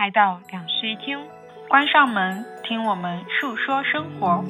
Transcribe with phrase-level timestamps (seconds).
[0.00, 1.18] 来到两室一厅，
[1.68, 4.42] 关上门，听我们诉说生活。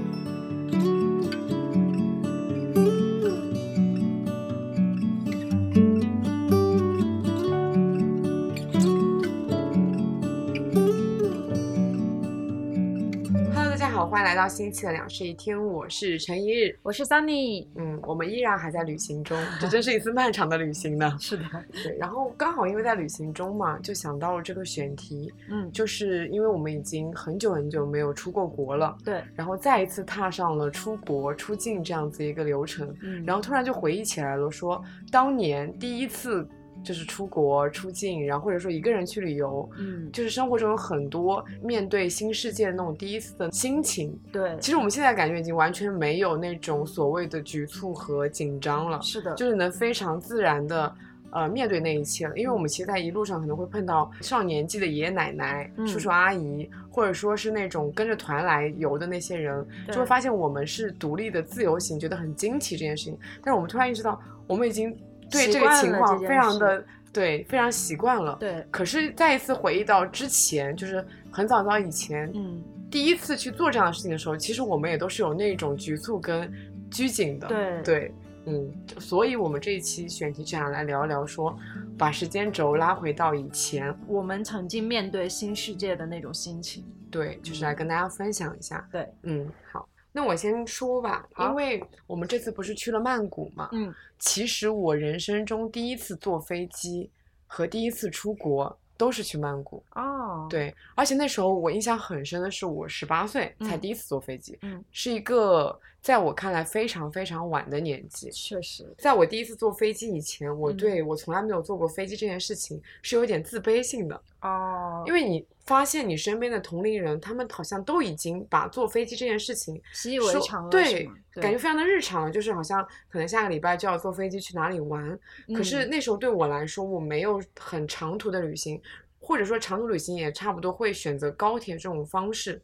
[14.31, 16.73] 来到新一期的两室一厅，我是陈一日。
[16.85, 17.67] 我是 Sunny。
[17.75, 21.13] 嗯，我们依然还在旅行中，这真是一次漫长的旅行呢。
[21.19, 21.43] 是的，
[21.83, 36.49] 对，然后刚好因为在旅行中嘛，就想到了这个选题，嗯，就是因为我们已经很久很久没有出过国了，对，然后再一次踏上了出国出境这样子一个流程，嗯然后突然就回忆起来了，说当年第一次
[36.83, 44.19] 就是出国出境，然后或者说一个人去旅游，嗯，就是生活中有很多面对新世界的那种第一次的心情。
[44.33, 50.95] 对，其实我们现在感觉已经完全没有那种所谓的局促和紧张了，是的，就是能非常自然的。
[51.33, 63.17] 呃，面对那一切了，因为我们其实，在一路上可能会碰到上年纪的爷爷奶奶、嗯叔叔阿姨，或者说是那种跟着团来游的那些人，就会发现我们是独立的自由行，觉得很惊奇这件事情。
[63.45, 64.93] 但是我们突然意识到，我们已经
[65.31, 68.37] 对这个情况非常的对，非常习惯了。
[68.39, 76.53] 对，可是再一次回忆到之前，就是很早早以前，嗯，第一次去做这样的事情的时候，其实我们也都是有那种局促跟
[76.91, 77.49] 拘谨的。
[77.49, 78.15] 对对，
[78.47, 81.57] 嗯，所以我们这一期选题就想来聊一聊说，
[81.99, 86.85] 把时间轴拉回到以前，我们曾经面对新世界的那种心情。
[87.11, 88.89] 对，就是来跟大家分享一下。
[88.93, 97.09] 对，嗯，好，那我先说吧，因为我们这次不是去了曼谷嘛，嗯，其实我人生中第一次坐飞机
[97.47, 99.83] 和第一次出国都是去曼谷。
[99.95, 108.31] 哦，，对，而且那时候我印象很深的是，我十八岁才嗯第一次坐飞机，嗯，是一个在我看来非常非常晚的年纪。
[108.31, 110.77] 确实，在我第一次坐飞机以前，我嗯。
[110.77, 125.19] 对我从来没有坐过飞机这件事情是有点自卑性的，哦，因为你发现你身边的同龄人，他们好像都已经把坐飞机这件事情习以为常了，对感觉非常的日常了，就是好像可能下个礼拜就要坐飞机去哪里玩，
[125.55, 125.91] 可是嗯。
[125.91, 128.81] 那时候对我来说，我没有很长途的旅行，
[129.21, 132.63] 或者说长途旅行也差不多会选择高铁这种方式。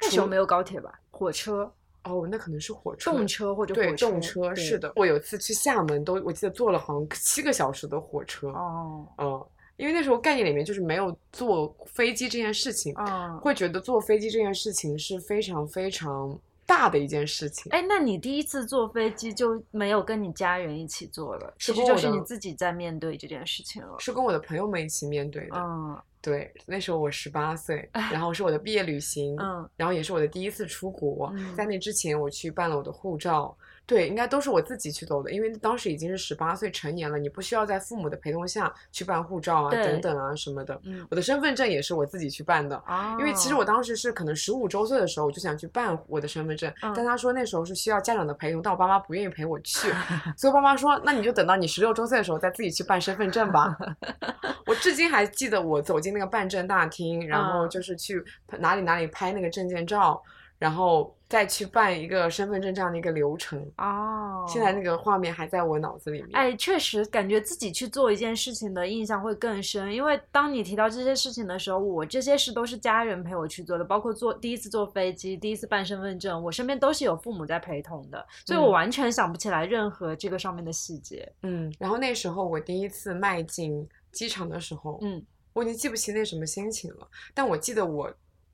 [0.00, 0.98] 那时候没有高铁吧？
[1.10, 1.70] 火车、
[2.04, 3.10] 哦，那可能是火车。
[3.10, 4.78] 动车或者对火车，动车对是。
[4.78, 8.48] 的，我有一次去厦门都，我记得坐了好像七个小时的火车。
[8.48, 9.46] 哦，嗯，
[9.76, 17.70] 因为那时候概念里面就是没有坐飞机这件事情，哦，会觉得坐飞机这件事情是非常非常大的一件事情。
[17.72, 23.96] 哎，那你第一次坐飞机就没有跟你家人一起坐了，其实就是你自己在面对这件事情了。
[23.98, 25.56] 是跟我的朋友们一起面对的。
[25.56, 31.32] 嗯对，那时候我十八岁，然后是我的毕业旅行，嗯然后也是我的第一次出国。
[31.34, 33.56] 嗯在那之前，我去办了我的护照，
[33.90, 40.80] 对，应该都是我自己去走的，因为当时已经是十八岁成年了，你不需要在父母的陪同下去办护照啊，等等啊什么的。
[40.84, 42.76] 嗯我的身份证也是我自己去办的。
[42.86, 49.88] 啊，因为其实我当时是可能十五周岁的时候，我就想去办我的身份证，嗯但他说那时候是需要家长的陪同，但我爸妈不愿意陪我去，
[50.38, 53.76] 所以我爸妈说，那你就等到你十六周岁的时候再自己去办身份证吧。
[54.66, 58.22] 我至今还记得我走进那个办证大厅，然后嗯就是去
[58.60, 60.22] 哪里哪里拍那个证件照，
[60.60, 63.58] 然后再去办一个身份证这样的一个流程。
[63.78, 66.30] 哦，现在那个画面还在我脑子里面。
[66.34, 81.26] 哎，确实感觉自己去做一件事情的印象会更深，因为当你提到这些事情的时候，我这些事都是家人陪我去做的，包括坐第一次坐飞机、第一次办身份证，我身边都是有父母在陪同的，所以我嗯完全想不起来任何这个上面的细节。
[81.42, 88.12] 嗯，然后那时候我第一次迈进机场的时候，嗯，我已经记不起那什么心情了，但我记得我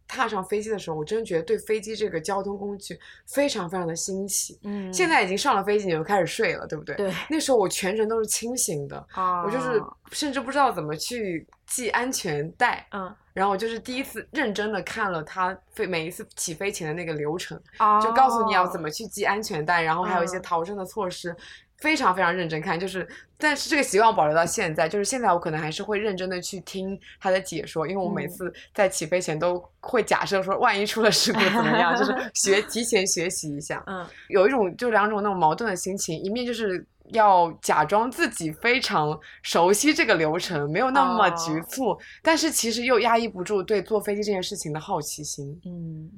[0.08, 4.58] 踏上飞机的时候，我真的觉得对飞机这个交通工具非常非常的新奇。
[4.62, 6.94] 嗯，现在已经上了飞机，你就开始睡了，对不对？
[6.96, 12.86] 对那时候我全程都是清醒的，啊，我就是甚至不知道怎么去系安全带。
[12.92, 21.34] 嗯，然后我就是第一次认真的看了它飞每一次起飞前的那个流程，哦就告诉你要怎么去系安全带，然后还有一些嗯逃生的措施，
[21.78, 22.78] 非常非常认真看。
[22.78, 23.06] 就是，
[23.38, 33.82] 但是这个习惯保留到现在，就是现在我可能还是会认真的去听他的解说，因为我每嗯次在起飞前都会假设说，万一出了事故怎么样，就是 学提前学习一下。
[33.86, 36.86] 嗯有一种就两种那种矛盾的心情，一面就是。
[37.10, 45.52] 要假装自己非常熟悉这个流程，没有那么局哦促，但是其实又压抑不住对坐飞机这件事情的好奇心。
[45.64, 45.70] 嗯
[46.02, 46.10] 嗯，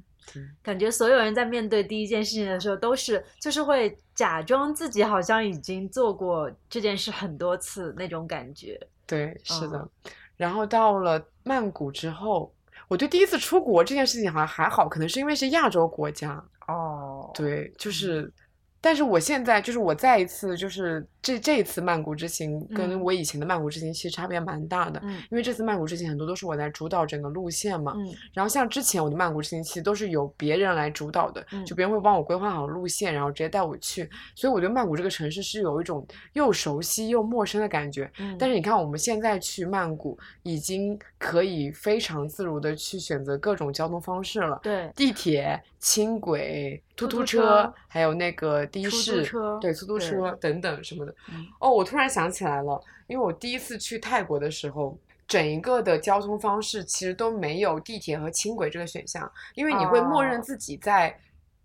[0.62, 8.80] 感觉所有人在面对第一件事情的时候，都是就是会假装自己好像已经做过这件事很多次那种感觉。
[9.06, 9.78] 对，是的。
[9.78, 12.54] 嗯然后到了曼谷之后，
[12.86, 16.40] 我对第一次出国这件事情好像还好，可能是因为是亚洲国家。
[16.68, 18.32] 哦，对，就是，
[18.80, 27.94] 但是我现在就是我再一次就是这这一次曼谷之行跟嗯我以前的曼谷之行其实差别蛮大的，嗯因为这次曼谷之行很多都是我在主导整个路线嘛。
[27.96, 38.10] 嗯然后像之前我的曼谷之行其实都是由别人来主导的，嗯就别人会帮我规划好路线，然后直接带我去，所以我对曼谷这个城市是有一种又熟悉又陌生的感觉。
[38.18, 51.07] 嗯，但是你看，我们现在去曼谷已经可以非常自如的去选择各种交通方式了，对地铁、轻轨、突突突突车车，还有那个的士，车对，出租车等等什么的。
[51.28, 51.46] 嗯。
[51.60, 54.98] 哦，我突然想起来了，因为我第一次去泰国的时候。
[55.28, 60.42] 整一个的交通方式其实都没有地铁和轻轨这个选项，因为你会默认哦。
[60.42, 61.14] 自己在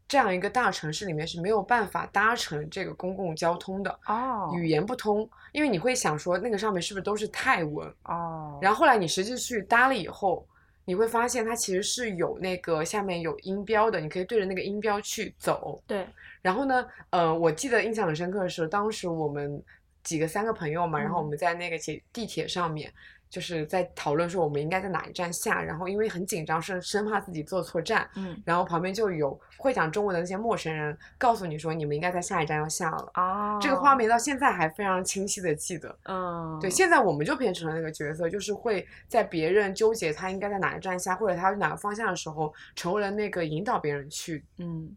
[0.05, 4.51] 这样一个大城市里面是没有办法搭乘这个公共交通的，哦。
[4.53, 10.45] 语言不通，因为你会想说那个上面是不是都是泰文，哦，然后后来你实际去搭了以后，
[10.85, 15.81] 你会发现它其实是有那个下面有音标的，你可以对着那个音标去走。
[15.87, 16.07] 对，
[16.41, 19.61] 然后呢，呃，我记得印象很深刻的是，当时我们
[20.03, 22.91] 几个三个朋友嘛，然后我嗯们在那个铁地铁上面。
[23.33, 33.11] 就是在讨论说我们应该在哪一站下，然后因为很紧张，生生怕自己坐错站，嗯然后旁边就有会讲中文的那些陌生人告诉你说你们应该在下一站要下了。
[33.15, 35.97] 哦，这个画面到现在还非常清晰的记得。
[36.03, 44.45] 嗯，对，现在我们就变成了那个角色，就是会在别人纠结他应该在哪一站下，或者他去哪个方向的时候，成为了那个引导别人去。
[44.59, 44.95] 嗯，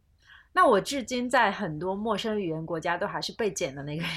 [0.52, 4.10] 那我至今在很多陌生语言国家都还是被捡的那个人。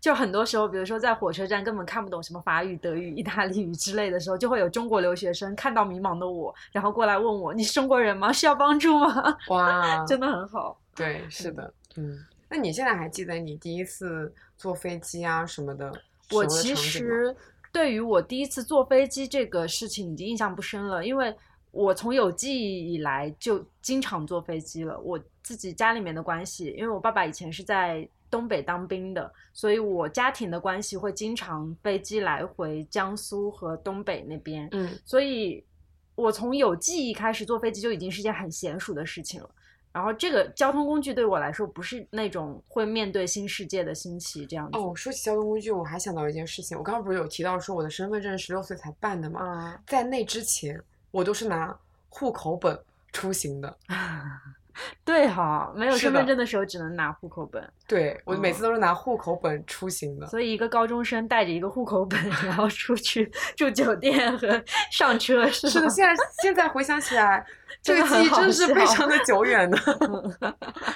[0.00, 8.32] 就很多时候，比如说在火车站根本看不懂什么法语、德语、意大利语之类的时候，就会有中国留学生看到迷茫的我，然后过来问我：“你是中国人吗？
[8.32, 10.04] 需要帮助吗哇？
[10.06, 10.78] ”真的很好。
[10.94, 12.18] 对，是的，嗯。
[12.50, 15.92] 那你现在还记得你第一次坐飞机啊什么的
[16.30, 17.36] 我其实
[17.70, 21.34] 对于我第一次坐飞机这个事情已经印象不深了，因为
[21.70, 24.98] 我从有记忆以来就经常坐飞机了。
[25.00, 35.64] 我自己家里面的关系，因为我爸爸以前是在东北当兵的，所以我家庭的关系会经常飞机来回江苏和东北那边，嗯所以
[36.14, 39.50] 我从有记忆开始坐飞机就已经是件很娴熟的事情了。
[39.90, 44.78] 然后这个交通工具对我来说不是那种会面对新世界的新奇这样子。
[44.78, 49.40] 哦，说起交通工具，我还想到一件事情，我刚刚不是有提到说我的身份证十六岁才办的吗？
[49.42, 51.76] 嗯，在那之前，我都是拿
[52.10, 52.78] 户口本
[53.12, 53.78] 出行的。
[55.04, 60.26] 对哈，没有身份证的时候只能拿户口本，对我每次哦都是拿户口本出行的。
[60.26, 67.44] 所以一个高中生带着一个户口本，然后出去住酒店和 上车是是的，现在现在回想起来，
[67.82, 69.78] 这个记忆真是非常的久远的。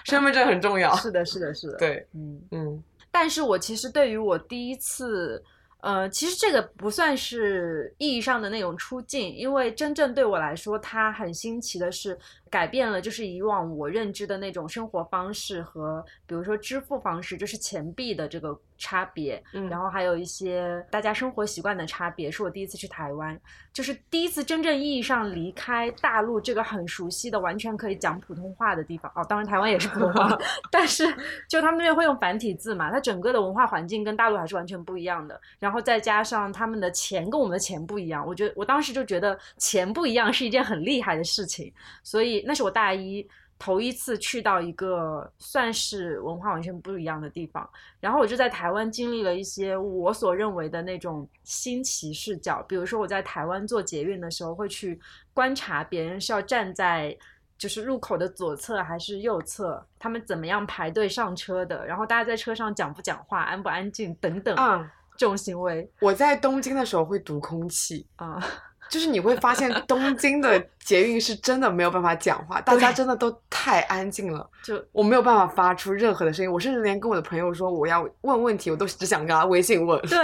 [0.04, 0.94] 身份证很重要。
[0.96, 2.40] 是的，是的，是的，，对，嗯。
[2.50, 5.42] 嗯但是我其实对于我第一次，
[5.82, 12.18] 呃，其实这个不算是意义上的那种出境，因为真正对我来说，它很新奇的是
[12.52, 23.40] 改变了就是以往我认知的那种生活方式和比如说支付方式，就是钱币的这个差别，嗯，然后还有一些大家生活习惯的差别，是我第一次去台湾，
[23.72, 29.10] 就是第一次真正意义上离开大陆这个很熟悉的、完全可以讲普通话的地方。
[29.14, 30.38] 哦，当然台湾也是普通话，
[30.70, 31.06] 但是
[31.48, 35.40] 就他们那边会用繁体字嘛，它整个的文化环境跟大陆还是完全不一样的。
[35.58, 41.72] 然后再加上他们的钱跟我们的钱不一样，我觉得我当时就觉得钱不一样是一件很厉害的事情，
[42.02, 43.28] 所以那是我大一。
[43.58, 54.98] 头一次去到一个算是文化完全不一样的地方，然后我就在台湾经历了一些我所认为的那种新奇视角，比如说我在台湾做捷运的时候，会去
[55.32, 57.16] 观察别人是要站在
[57.56, 68.42] 就是入口的左侧还是右侧，他们怎么样排队上车的，然后大家在车上讲不讲话、安不安静等等啊，这种行为我在东京的时候会读空气，啊、
[68.90, 80.18] 就是你会发现东京的捷运是真的没有办法讲话，大家真的都太安静了， 就我没有办法发出任何的声音，我甚至连跟我的朋友说我要问问题，我都只想跟他微信问，对。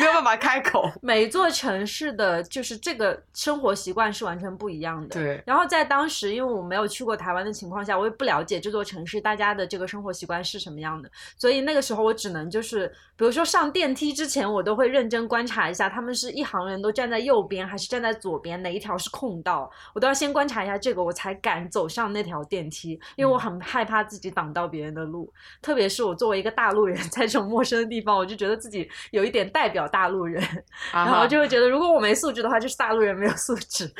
[0.00, 0.88] 没有办法开口。
[1.02, 5.08] 每一座城市的就是这个生活习惯是完全不一样的。
[5.08, 12.86] 对，然后在当时，因为我没有去过台湾的情况下，我也不了解这座城市大家的这个生活习惯是什么样的，所以那个时候我只能就是，
[13.16, 30.42] 比如说上电梯之前，我都会认真观察一下，他们是一行人都站在右边还是站在左边，哪一条是空道，我都要先观察一下这个，我才敢走上那条电梯，因为我很害怕自己挡到别人的路，特别是我作为一个大陆人，在这种陌生的地方，我就觉得自己有一点代表大陆人，
[30.92, 33.92] 然然后就会觉得如果我没素质的话，就是大陆人没有素质。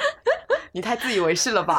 [0.72, 1.78] 你太自以为是了吧？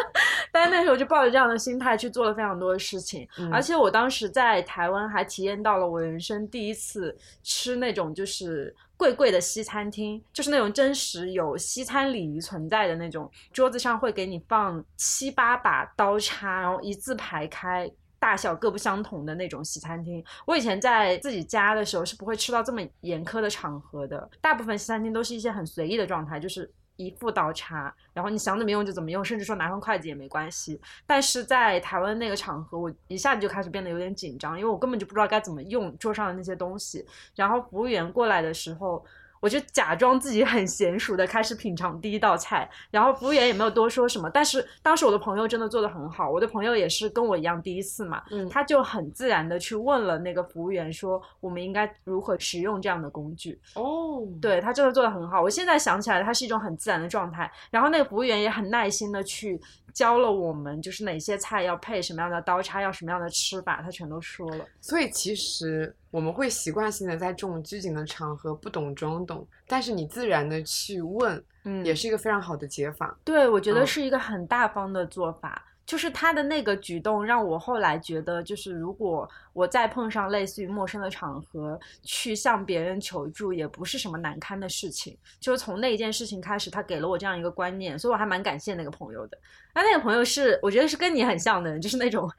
[0.52, 17.90] 但是那时候就抱着这样的心态去做了非常多的事情，嗯而且我当时在台湾还体验到了我人生第一次吃那种就是贵贵的西餐厅，就是那种真实有西餐礼仪存在的那种，桌子上会给你放七八把刀叉，然后一字排开。
[18.22, 20.22] 大小各不相同的那种西餐厅。
[20.44, 26.70] 我以前在自己家的时候是不会吃到这么严苛的场合的，大部分西餐厅都是一些很随意的状态，就是
[27.06, 30.80] 一副倒茶，然后你想怎么用就怎么用，甚至说拿双筷子也没关系。
[31.06, 37.06] 但是在台湾那个场合，我一下子就开始变得有点紧张，因为我根本就不知道该怎么用桌上的那些东西。
[37.34, 39.04] 然后服务员过来的时候。
[39.40, 44.28] 我就假装自己很娴熟的开始品尝第一道菜，然后服务员也没有多说什么。
[44.30, 53.58] 但是当时我的朋友真的做的很好，我的朋友也是跟我一样第一次嘛，嗯他就很自然的去问了那个服务员说我们应该如何使用这样的工具。
[53.74, 57.50] 哦，对他真的做的很好，我现在想起来，他是一种很自然的状态。
[57.70, 59.60] 然后那个服务员也很耐心的去
[59.94, 64.64] 教了我们，就是哪些菜要配什么样的刀叉，要什么样的吃法，他全都说了。
[64.80, 73.18] 所以其实我们会习惯性的在这种拘谨的场合不懂装懂，但是你自然的去问，嗯，也是一个非常好的解法。
[73.24, 75.64] 对，我觉得嗯是一个很大方的做法。
[75.90, 85.18] 就是他的那个举动，让我后来觉得，就是如果我再碰上类似于陌生的场合，去向别人求助，也不是什么难堪的事情。
[85.40, 89.36] 就是从那一件事情开始，他给了我这样一个观念，所以我还蛮感谢那个朋友的。
[89.74, 92.30] 那那个朋友是，我觉得是跟你很像的人，就是那种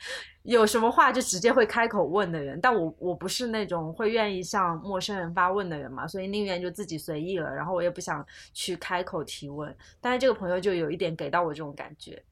[0.44, 2.58] 有什么话就直接会开口问的人。
[2.62, 9.76] 但我我不是那种会愿意向陌生人发问的人嘛，所以宁愿就自己随意了，然后我也不想去开口提问。
[10.00, 12.24] 但是这个朋友就有一点给到我这种感觉。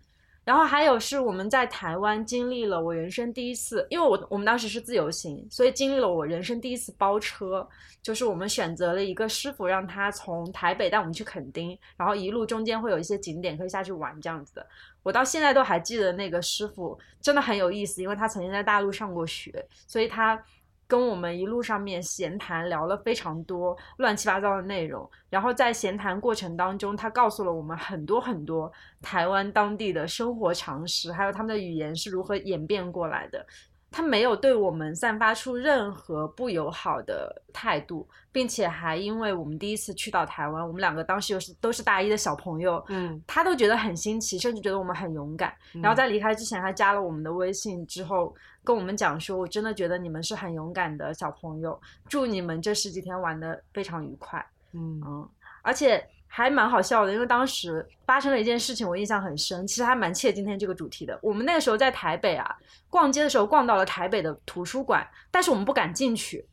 [0.50, 7.70] 然后还有是我们在台湾经历了我人生第一次，因为我我们当时是自由行，所以经历了我人生第一次包车，
[8.02, 14.66] 就是我们选择了一个师傅，让他从台北带我们去垦丁，然后一路中间会有一些景点可以下去玩这样子的。
[15.04, 20.44] 我到现在都还记得那个师傅真的很有意思，因为他曾经在大陆上过学，所以他
[20.90, 25.08] 跟我们一路上面闲谈聊了非常多乱七八糟的内容。
[25.30, 28.70] 然后在闲谈过程当中，他告诉了我们很多很多
[29.00, 33.46] 台湾当地的生活常识，还有他们的语言是如何演变过来的。
[33.92, 45.52] 他没有对我们散发出任何不友好的态度，并且还因为我们第一次去到台湾，我们两个当时又是都是大一的小朋友，嗯，他都觉得很新奇，甚至觉得我们很勇敢。
[45.82, 48.32] 然后在离开之前，还加了我们的微信，之后
[48.64, 54.46] 跟我们讲说，我真的觉得你们是很勇敢的小朋友，祝你们这十几天玩的非常愉快。
[54.74, 55.30] 嗯嗯，
[55.62, 61.18] 而且还蛮好笑的，因为当时发生了一件事情，我印象很深，其实还蛮切今天这个主题的。
[61.24, 62.56] 我们那个时候在台北啊，
[62.90, 66.46] 逛街的时候逛到了台北的图书馆，但是我们不敢进去。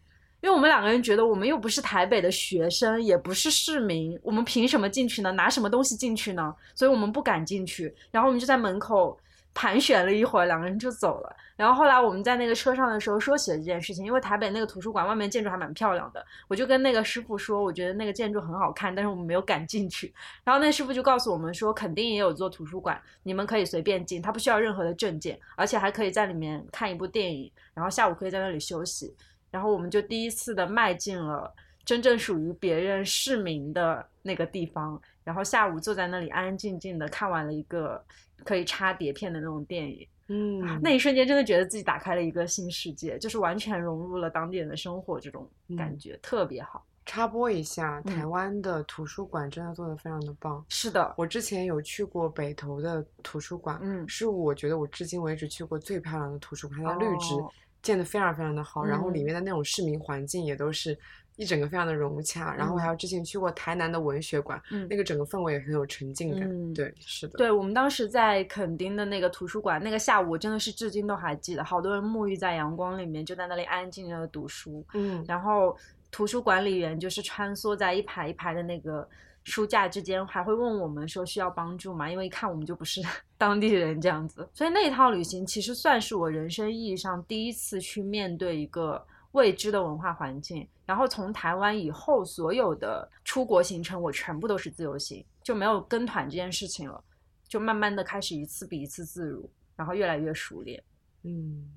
[0.42, 5.32] 因为我们两个人觉得我们又不是台北的学生，也不是市民，我们凭什么进去呢？
[5.32, 6.54] 拿什么东西进去呢？
[6.74, 7.92] 所以我们不敢进去。
[8.10, 9.18] 然后我们就在门口
[9.56, 11.36] 盘旋了一会儿，两个人就走了。
[11.56, 20.12] 然后后来我们在那个车上的时候说起了这件事情，因为台北那个图书馆外面建筑还蛮漂亮的，我就跟那个师傅说，我觉得那个建筑很好看，但是我们没有敢进去。
[20.44, 29.16] 然后那师傅就告诉我们说，肯定也有做图书馆，你们可以随便进，他不需要任何的证件，而且还可以在里面看一部电影，然后下午可以在那里休息。
[29.50, 31.50] 然后我们就第一次的迈进了
[31.82, 38.04] 真正属于别人市民的那个地方，然后下午坐在那里安安静静的看完了一个
[38.44, 40.06] 可以插碟片的那种电影。
[40.28, 45.98] 嗯，那一瞬间真的觉得自己打开了一个新世界，就是完全融入了当地人的生活，这种感嗯。
[45.98, 46.84] 觉、特别好。
[47.04, 48.12] 插播一下，嗯。
[48.12, 50.64] 台湾的图书馆真的做的非常的棒。
[50.68, 54.08] 是的，我之前有去过北投的图书馆，嗯。
[54.08, 57.48] 是我觉得我至今为止去过最漂亮的图书馆，它的绿植哦。
[57.80, 59.26] 建的非常非常的好，然后里嗯。
[59.26, 60.98] 面的那种市民环境也都是
[61.36, 62.54] 一整个非常的融洽。
[62.54, 66.42] 然后我还嗯有之前去过台南的文学馆，嗯那个整个氛围也很有沉浸感。
[66.50, 74.84] 嗯对，是的，对我们当时在垦丁的那个图书馆，那个下午我真的是至今都还记得，好多人沐浴在阳光里面，就在那里安安静静的读书。
[74.94, 75.76] 嗯然后
[76.10, 79.06] 图书管理员就是穿梭在一排一排的那个
[79.44, 82.10] 书架之间，还会问我们说需要帮助吗？
[82.10, 83.02] 因为一看我们就不是
[83.36, 90.66] 当地人这样子，所以那一趟旅行其实算是我人生意义上第一次去面对一个未知的文化环境。
[90.84, 97.02] 然后从台湾以后，所有的出国行程我全部都是自由行，就没有跟团这件事情了，
[97.48, 100.80] 就慢慢的开始一次比一次自如，然后越来越熟练。
[101.24, 101.68] 嗯，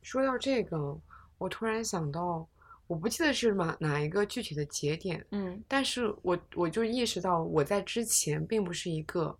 [0.00, 0.98] 说到这个，
[1.36, 2.48] 我突然想到，
[2.86, 9.36] 我不记得是哪哪一个具体的节点，嗯但是我我就意识到，我在之前并不是一个，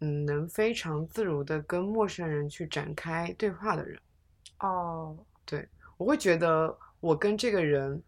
[0.00, 4.00] 嗯，能非常自如的跟陌生人去展开对话的人。
[4.60, 5.14] 哦，
[5.98, 8.02] 我会觉得我跟这个人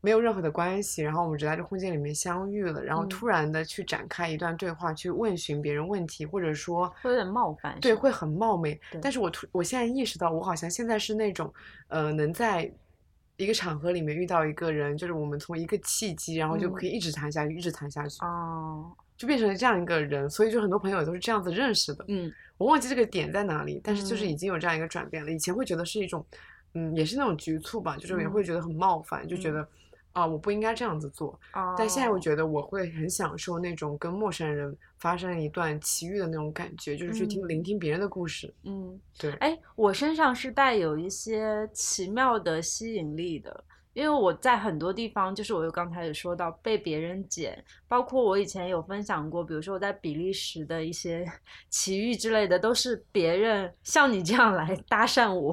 [0.00, 8.80] 没有任何的关系，然后我们只在这空间里面相遇了，然后嗯突然的去展开一段对话，去问询别人问题，或者说会有点冒犯对，会很冒昧。
[9.02, 11.52] 但是我突我现在意识到，我好像现在是那种，
[11.88, 12.72] 呃，能在
[13.36, 18.24] 一个场合里面遇到一个人，就是我们从一个契机，然后就嗯可以一直谈下去，一直谈下去。
[18.24, 22.04] 哦，就变成了这样一个人，所以就很多朋友都是这样子认识的。
[22.08, 25.30] 嗯我忘记这个点在哪里，但是就是嗯已经有这样一个转变了。
[25.30, 26.24] 以前会觉得是一种，
[26.76, 29.68] 嗯，也是那种局促吧，就是也会觉得很冒犯，就觉嗯得
[30.12, 31.38] 啊、我不应该这样子做。
[31.76, 38.52] 但现在我哦觉得我会很享受那种跟陌生人发生一段奇遇的那种感觉，就是去听、嗯聆听别人的故事。
[38.64, 43.64] 嗯，对，哎，我身上是带有一些奇妙的吸引力的，
[43.96, 51.26] 因为我在很多地方，就是我又刚才有说到被别人捡，包括我以前有分享过，比如说我在比利时的一些
[51.70, 55.50] 奇遇之类的，都是别人像你这样来 搭讪我，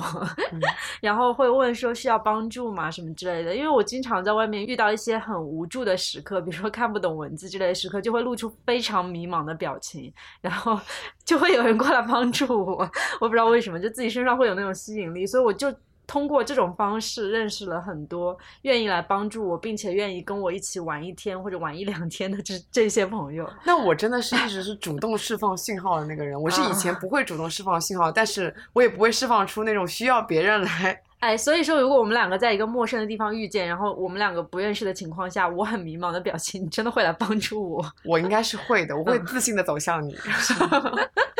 [0.51, 0.59] 嗯。
[0.99, 10.77] 然后会问说需要帮助吗什么之类的，因为我经常在外面遇到一些很无助的时刻，比如说看不懂文字之类的时刻，就会露出非常迷茫的表情，然后
[11.23, 12.89] 就会有人过来帮助我，
[13.21, 15.73] 我不知道为什么，就自己身上会有那种吸引力，所以我就
[16.05, 23.49] 通过这种方式认识了很多愿意来帮助我，并且愿意跟我一起玩一天或者玩一两天的这这些朋友。
[23.63, 26.39] 那我真的是一直是主动释放信号的那个人。
[26.39, 31.01] 我是以前啊不会主动释放信号，但是我也不会释放出那种需要别人来。
[31.23, 37.93] 哎，所以说，如果我们两个在一个陌生的地方遇见，然后我们两个不认识的情况下，我很迷茫的表情，你真的会来帮助我？
[38.03, 40.13] 我应该是会的，我会嗯自信的走向你。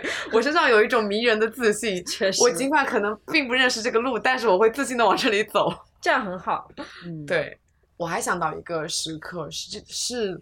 [0.00, 5.72] 对我身上有一种迷人的自信，确实，我尽管可能并不认识这个路，但是我会自信的往这里走。
[6.00, 6.70] 这样很好。
[7.06, 7.58] 嗯，，对，
[7.96, 10.40] 我还想到一个时刻是是，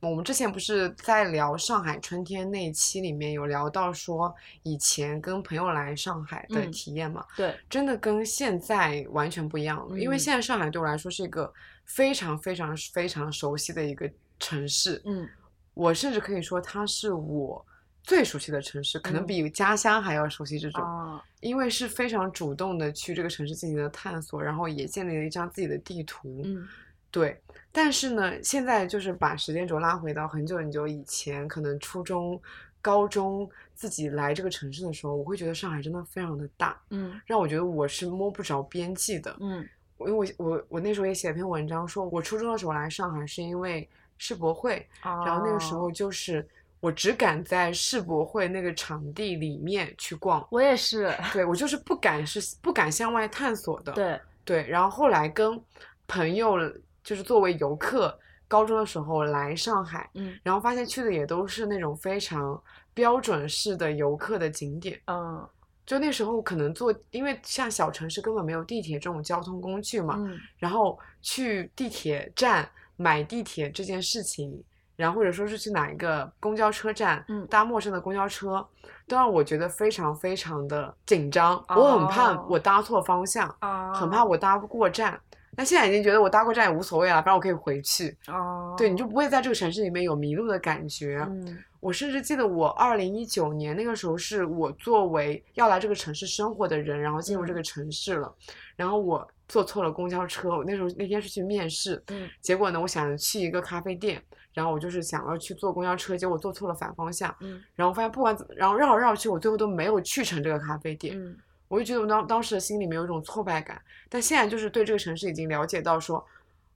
[0.00, 4.32] 我们之前不是在聊上海春天那一期里面有聊到说
[4.62, 9.98] 以前跟朋友来上海的嗯体验嘛，对，真的跟现在完全不一样了。
[9.98, 11.52] 因为嗯现在上海对我来说是一个
[11.84, 14.08] 非常非常非常熟悉的一个
[14.38, 15.28] 城市，嗯
[15.74, 17.64] 我甚至可以说它是我
[18.02, 20.82] 最熟悉的城市，可能嗯比家乡还要熟悉这种。
[20.82, 26.42] 啊，因为是非常主动的去这个城市进行了探索，然后也建立了一张自己的地图。
[26.44, 26.66] 嗯
[27.10, 27.38] 对，
[27.70, 32.40] 但是呢，现在就是把时间轴拉回到很久很久以前，可能初中、
[32.80, 39.36] 高中自己来这个城市的时候，我会觉得上海真的非常的大，嗯让我觉得我是摸不着边际的。
[39.40, 46.44] 嗯因为我我我那时候也写了篇文章，说我初中的时候来上海是因为世博会，啊，然后那个时候就是
[46.82, 50.44] 我只敢在世博会那个场地里面去逛。
[50.50, 55.62] 我也是，对我就是不敢是不敢向外探索的，对，对然后后来跟
[56.08, 56.58] 朋友
[57.04, 58.18] 就是作为游客，
[58.48, 62.60] 高中的时候来上海，嗯然后发现去的也都是那种非常
[62.92, 65.00] 标准式的游客的景点。
[65.06, 65.48] 嗯
[65.86, 74.62] 就那时候可能坐，因为像小城市根本没有地铁这种交通工具嘛，嗯然后去地铁站买地铁这件事情，
[74.96, 78.66] 然后或者说是去哪一个公交车站，嗯搭陌生的公交车，
[79.08, 81.62] 都让我觉得非常非常的紧张。
[81.68, 85.18] 我很怕哦我搭错方向，啊，很怕我搭不过站。
[85.54, 88.16] 那现在已经觉得我搭过站也无所谓了，反正我可以回去。
[88.28, 91.26] 哦，对，你就不会在这个城市里面有迷路的感觉。
[91.28, 98.32] 嗯我甚至记得我二零一九年那个时候，是我作为要来这个城市生活的人，然后进入这嗯个城市了，
[98.76, 100.50] 然后我坐错了公交车。
[100.50, 111.18] 我那时候那天是去面试，嗯结果呢，我想去一个咖啡店，然后我就是想要去坐公交车，结果坐错了反方向，嗯然后发现不管怎么，然后绕来绕去，我最后都没有去成这个咖啡店。
[111.18, 111.36] 嗯
[111.68, 116.22] 我就觉得我当当时的心里面有一种挫败感，但现在就是对这个城市已经了解到说，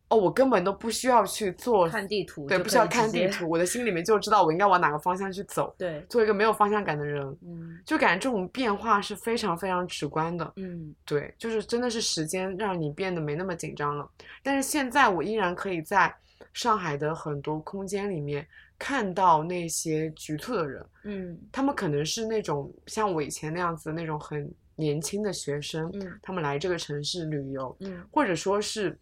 [0.08, 5.74] 哦，我根本都不需要去做看地图对，不需要看地图，我的心里面就知道我应该往哪个方向去走。
[5.76, 10.50] 对，做一个没有方向感的人，嗯就感觉这种变化是非常非常直观的。
[10.56, 14.08] 嗯对，就是真的是时间让你变得没那么紧张了。
[14.42, 16.10] 但是现在我依然可以在
[16.56, 18.46] 上海的很多空间里面
[18.78, 21.38] 看到那些局促的人，嗯。
[21.52, 28.98] 他们可能是那种像我以前那样子的那种很年轻的学生，嗯他们来这个城市旅游，嗯或者说是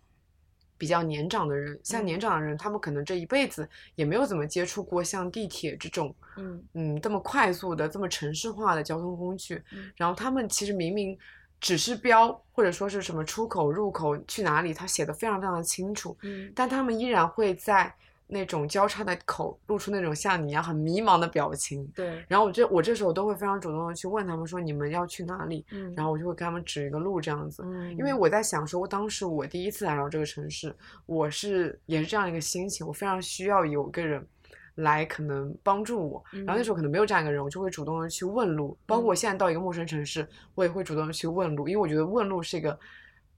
[0.77, 6.61] 比较年长的人，像嗯年长的人，他们可能这一辈子也没有怎么接触过像地铁这种，嗯。
[6.75, 9.63] 嗯，这么快速的、这么城市化的交通工具。
[9.73, 9.93] 嗯。
[9.95, 11.17] 然后他们其实明明
[11.61, 17.93] 指示标或者说是什么出口、入口去哪里，他写的非常非常的清楚，嗯但他们依然会在
[18.27, 21.87] 那种交叉的口露出那种像你一样很迷茫的表情。
[21.95, 27.63] 对，然后我这我这时候都会非常主动的去问他们说你们要去哪里，嗯然后我就会给他们指一个路这样子。
[27.67, 30.75] 嗯因为我在想说，当时我第一次来到这个城市，
[31.07, 34.27] 我是也是这样一个心情，我非常需要有个人
[34.77, 36.25] 来可能帮助我。
[36.33, 38.77] 然后那时候可能没有这样一个人，我就会主动的去问路。
[38.87, 42.79] 包括我现在到一个陌生城市，我也会主动的去问路，因为我觉得问路是一个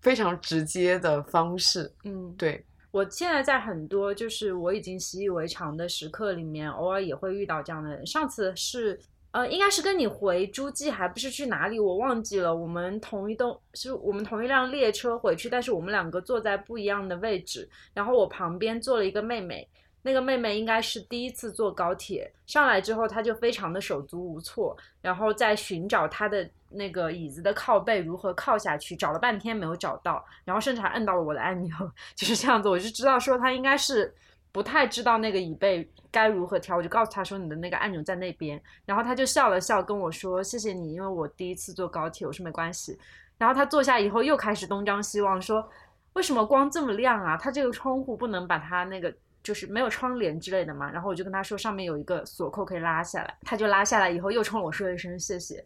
[0.01, 1.93] 非常直接的方式。
[2.05, 8.07] 嗯对，我现在在很多就是我已经习以为常的时刻里面，偶尔也会遇到这样的人。
[8.07, 8.99] 上次是
[9.33, 12.55] 呃，应该是跟你回诸暨，还不是去哪里，我忘记了。
[12.57, 19.69] 我们同一栋是我们同一辆列车回去，但是我们两个坐在不一样的位置，然后我旁边坐了一个妹妹。
[20.07, 31.75] 那个妹妹应该是第一次坐高铁上来之后，她就非常的手足无措，然后在寻找她的那个椅子的靠背如何靠下去，找了半天没有找到，然后甚至还摁到了我的按钮，
[32.15, 34.15] 就是这样子，我就知道说她应该是
[34.53, 42.97] 不太知道那个椅背该如何调，我就告诉她说你的那个按钮在那边，然后她就笑了笑跟我说谢谢你，因为我第一次坐高铁，我说没关系，
[43.39, 45.69] 然后她坐下以后又开始东张西望说。
[46.17, 47.37] 为什么光这么亮啊？
[47.37, 49.15] 它这个窗户不能把它那个
[49.47, 50.91] 就是没有窗帘之类的嘛？
[50.91, 55.65] 然后我就跟他说上面有一个锁扣可以拉下来，他就拉下来以后又冲我说一声谢谢。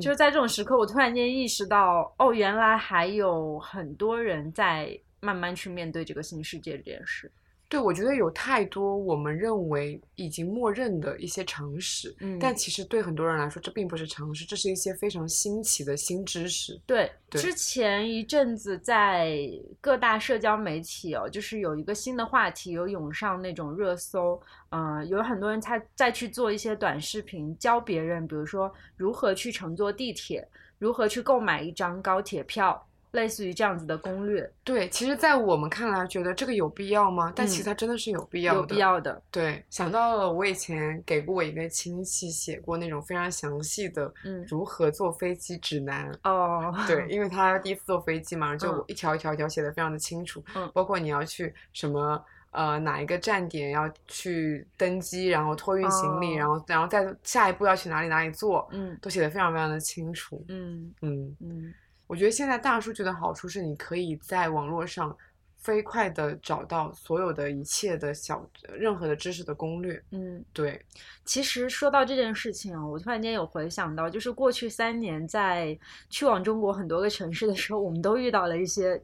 [0.00, 7.30] 就是在这种时刻，我突然间意识到，哦，原来还有很多人在慢慢去面对这个新世界这件事。
[7.70, 16.76] 对，我觉得有太多我们认为已经默认的一些常识，嗯但其实对很多人来说，这并不是常识，这是一些非常新奇的新知识。
[16.84, 19.48] 对，对之前一阵子在
[19.80, 30.44] 各大社交媒体哦，就是有一个新的话题有涌上那种热搜，嗯、有很多人他再去做一些短视频，教别人，比如说如何去乘坐地铁，
[30.80, 37.32] 如何去购买一张高铁票，类似于这样子的攻略，对，其实，在我们看来，觉得这个有必要吗？
[37.34, 38.60] 但其实嗯它真的是有必要的。
[38.60, 46.10] 有必要的，对，想到了我以前给过我一个亲戚写过那种非常详细的嗯如何坐飞机指南。
[46.24, 60.44] 哦，对， 因为他第一次坐飞机嘛，就嗯一条一条一条写的非常的清楚，嗯包括你要去什么呃哪一个站点要去登机，然后托运行李，哦然后然后再下一步要去哪里哪里做，嗯都写的非常非常的清楚。
[60.48, 61.74] 嗯嗯，嗯
[62.10, 65.16] 我觉得现在大数据的好处是，你可以在网络上
[65.58, 68.44] 飞快的找到所有的一切的小
[68.76, 70.02] 任何的知识的攻略。
[70.10, 70.44] 嗯。
[70.52, 70.84] 对，
[71.24, 79.00] 其实说到这件事情啊，我突然间有回想到，就是过去三年在去往中国很多个城市的时候，我们都遇到了一些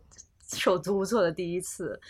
[0.53, 2.01] 手足无措的第一次，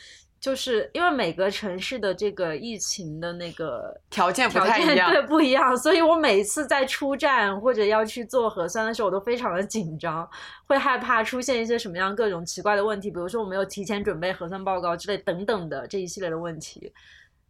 [0.46, 10.28] 就是因为每个城市的这个疫情的那个条件不条件太一样对不一样，所以我每次在出站或者要去做核酸的时候，我都非常的紧张，
[10.68, 16.92] 会害怕出现一些什么样各种奇怪的问题，比如说我没有提前准备核酸报告之类等等的这一系列的问题。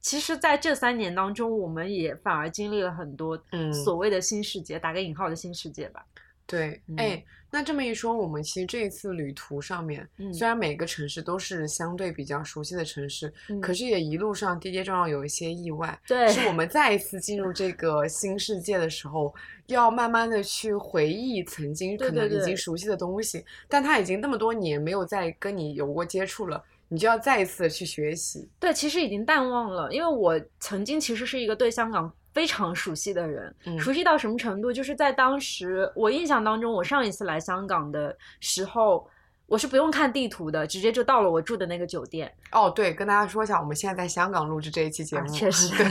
[0.01, 6.03] 其实，在这三年当中，我们也反而经历了很多嗯所谓的新世界，打个引号的新世界吧。
[6.47, 7.25] 对，嗯哎，
[7.57, 15.99] 那这么一说，我们其实这一次旅途上面，嗯虽然每个城市都是相对比较熟悉的城市，嗯可是也一路上跌跌撞撞有一些意外。
[16.07, 19.35] 对，是我们再一次进入这个新世界的时候，
[19.69, 28.47] 要慢慢的去回忆曾经可能已经熟悉的东西，但它已经那么多年没有再跟你有过接触了，你就要再一次的去学习。
[28.61, 33.79] 对，其实已经淡忘了，因为我曾经其实是一个对香港非常熟悉的人，嗯。
[33.79, 34.71] 熟悉到什么程度？
[34.71, 39.09] 就是在当时我印象当中，我上一次来香港的时候，
[39.47, 42.31] 我是不用看地图的，直接就到了我住的那个酒店。
[42.53, 45.87] 哦，对，跟大家说一下，我们现在在香港录制这一期节目，啊确实对，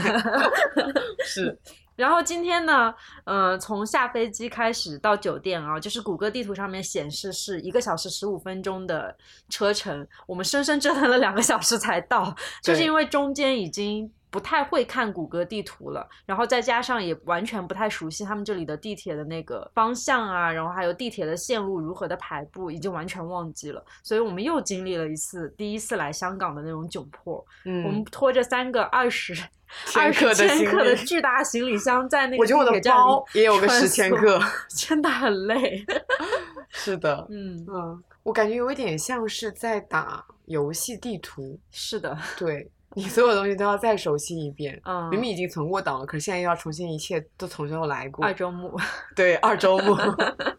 [1.26, 1.58] 是，
[1.96, 9.16] 然后今天呢，呃，从下飞机开始到酒店啊，就是谷歌地图上面显示是一个小时十五分钟的
[9.48, 12.32] 车程，我们生生折腾了两个小时才到，
[12.62, 29.34] 就是因为中间已经不太会看谷歌地图了，然后再加上也完全不太熟悉他们这里的地铁的那个方向啊，然后还有地铁的线路如何的排布，已经完全忘记了，所以我们又经历了一次第一次来香港的那种窘迫，嗯我们嗯，拖着三个二十。
[29.96, 35.84] 二十千克的巨大行李箱在那个我觉得我的地铁站里包也有个穿十千克，真的很累。
[36.70, 44.80] 是的， 嗯，嗯，我感觉有一点像是在打游戏地图，是的，对你所有东西都要再熟悉一遍。
[44.86, 48.24] 嗯，明明已经存过档了，可是现在又要重新一切都从头来过。
[48.24, 48.74] 二周目，
[49.14, 49.94] 对，二周目。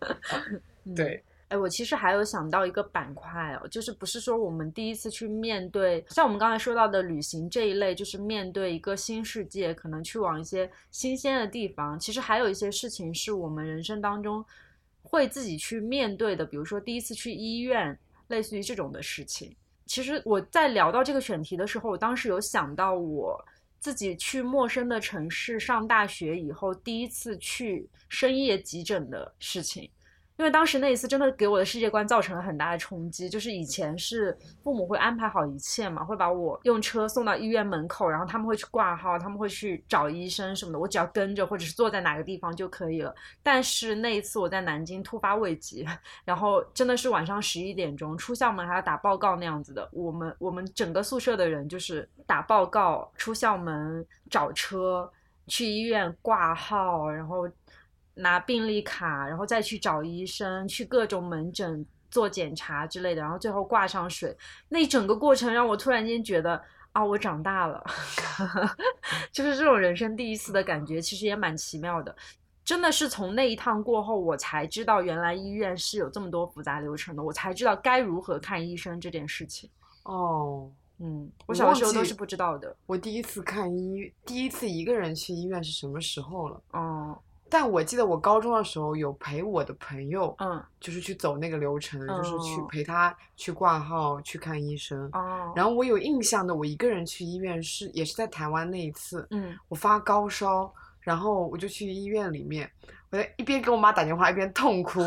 [0.85, 11.99] 嗯对，哎，我其实还有想到一个板块哦，就是不是说我们第一次去面对，像我们刚才说到的旅行这一类，就是面对一个新世界，可能去往一些新鲜的地方。
[11.99, 14.45] 其实还有一些事情是我们人生当中
[15.01, 17.97] 会自己去面对的，比如说第一次去医院，
[18.27, 19.55] 类似于这种的事情。
[19.87, 23.43] 其实我在聊到这个选题的时候，我当时有想到我
[23.79, 29.89] 自己去陌生的城市上大学以后，第一次去深夜急诊的事情。
[30.37, 43.13] 因为当时那一次真的给我的世界观造成了很大的冲击，就是以前是父母会安排好一切嘛，会把我用车送到医院门口，然后他们会去挂号，他们会去找医生什么的，我只要跟着或者是坐在哪个地方就可以了。
[43.41, 45.83] 但是那一次我在南京突发危急，
[46.23, 55.11] 然后真的是晚上十一点钟出校门还要打报告那样子的，我们我们整个宿舍的人就是打报告、出校门、找车、
[55.47, 57.49] 去医院挂号，然后。
[58.17, 64.35] 拿病历卡，然后再去找医生，去各种门诊做检查之类的，然后最后挂上水。
[64.69, 67.83] 那一整个过程让我突然间觉得啊，我长大了，
[69.31, 72.15] 就是这种人生第一次的感觉，其实也蛮奇妙的。
[72.65, 79.69] 真的是从那一趟过后，我才知道原来医院是有这么多复杂流程的，我才知道该如何看医生这件事情。
[80.03, 82.75] 哦，嗯，我我小时候都是不知道的。
[82.85, 86.61] 我第一次看医，第一次一个人去医院是什么时候了？
[86.71, 87.17] 哦，
[87.49, 92.67] 但我记得我高中的时候有陪我的朋友，嗯，就是去走那个流程，就是去哦。
[92.69, 95.09] 陪他去挂号、去看医生。
[95.13, 102.69] 哦，然后我有印象的，我一个人去医院是也是在台湾那一次，嗯，我发高烧，然后我就去医院里面，
[103.09, 104.99] 我在一边给我妈打电话一边痛哭，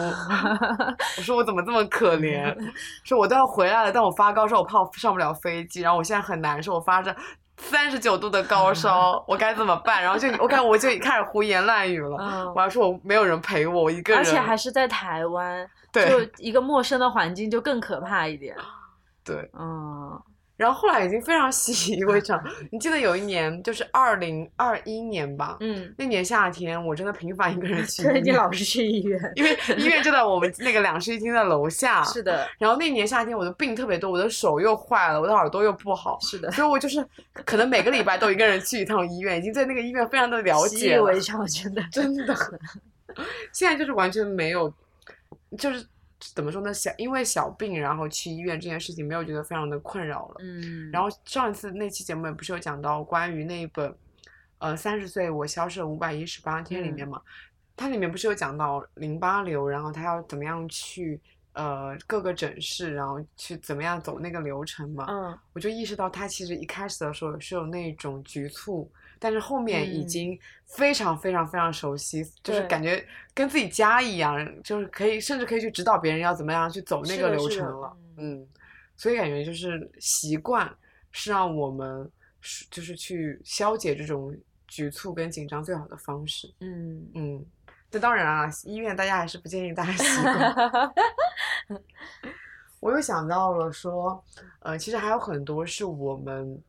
[1.18, 2.56] 我说我怎么这么可怜，
[3.04, 7.14] 说我都要回来了，但我发高烧，我怕我上不了飞机，然后我现在很难受，我发着
[7.60, 10.02] 三十九度的高烧，我该怎么办？
[10.02, 12.46] 然后就我看我就开始胡言乱语了，嗯。
[12.54, 16.08] 我还说我没有人陪我，我一个人，而且还是在台湾，对。
[16.08, 18.56] 就一个陌生的环境就更可怕一点。
[19.22, 20.20] 对，嗯，
[20.60, 22.38] 然后后来已经非常习以为常。
[22.70, 29.18] 你记得有一年就是二零二一年吧，嗯，那年夏天我真的频繁一个人 去对，医院，你老是去医院。
[29.36, 32.04] 因为 医院就在我们那个两室一厅的楼下。
[32.04, 41.82] 是的，然后那年夏天我的病特别多，我的手又坏了，我的耳朵又不好，是的，所以我就是可能每个礼拜都一个人去一趟医院，已经对那个医院非常的了解了，以为常，真的。
[41.90, 42.36] 真的。
[43.52, 44.72] 现在就是完全没有，
[45.58, 45.84] 就是
[46.34, 46.72] 怎么说呢？
[46.72, 50.36] 小因为小病然后去医院这件事情没有觉得非常的困扰了。
[50.40, 53.94] 嗯，然后上一次那期节目也不是有讲到关于那一本，
[54.58, 57.20] 呃，三十岁我消失了五百一十八天里面嘛，
[57.76, 61.18] 它里面不是有讲到淋巴瘤，然后他要怎么样去
[61.54, 77.96] 呃各个诊室，然后去怎么样走那个流程嘛，嗯，我就意识到他其实一开始的时候是有那种局促，但是后面已嗯经非常非常非常熟悉，就是感觉跟自己家一样，就是可以甚至可以去指导别人要怎么样去走那个流程了。
[78.16, 78.48] 嗯嗯，
[78.96, 80.68] 所以感觉就是习惯
[81.12, 86.52] 是让我们是就是去消解这种局促跟紧张最好的方式。
[86.60, 87.46] 嗯，嗯，
[87.90, 90.92] 这当然啊，医院大家还是不建议大家习惯。
[92.80, 94.24] 我又想到了说，
[94.60, 96.62] 呃，其实还有很多是我们，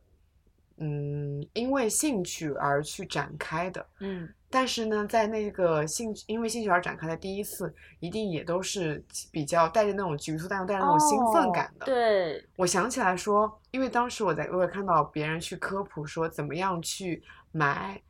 [0.78, 3.86] 嗯，因为兴趣而去展开的。
[4.00, 11.84] 嗯，但是呢，在那个兴趣因为兴趣而展开的第一次，一定也都是比较带着那种局促，但又带着那种兴奋感的。
[11.84, 18.00] 哦对，我想起来说，因为当时我在我也看到别人去科普说怎么样去买，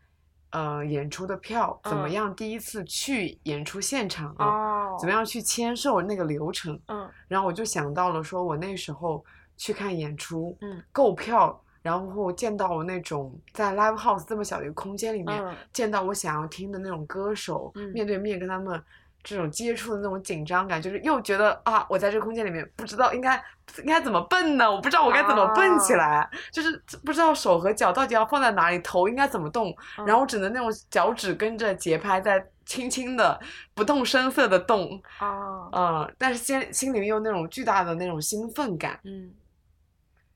[0.51, 5.15] 呃，演出的票，怎么嗯样第一次去演出现场啊，哦，怎么？
[5.15, 9.25] 样去签售那个流程，嗯然后我就想到了说，我那时候
[9.57, 15.55] 去看演出，嗯购票，然后见到我那种在 live house 这么小的一个空间里面，嗯。
[15.73, 17.91] 见到我想要听的那种歌手，嗯。
[17.91, 18.81] 面对面跟他们
[19.23, 23.37] 这种接触的那种紧张感，就是又觉得啊，我在这个空间里面不知道应该
[23.79, 24.71] 应该怎么蹦呢？
[24.71, 25.97] 我不知道我该怎么蹦起啊。
[25.97, 30.07] 来，就是不知道手和脚到底要放在哪里，头应该怎么动，嗯。
[30.07, 33.39] 然后只能那种脚趾跟着节拍在轻轻的
[33.75, 39.31] 不动声色的动，啊，嗯，但是心心里面有那种巨大的那种兴奋感，嗯，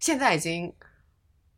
[0.00, 0.72] 现在已经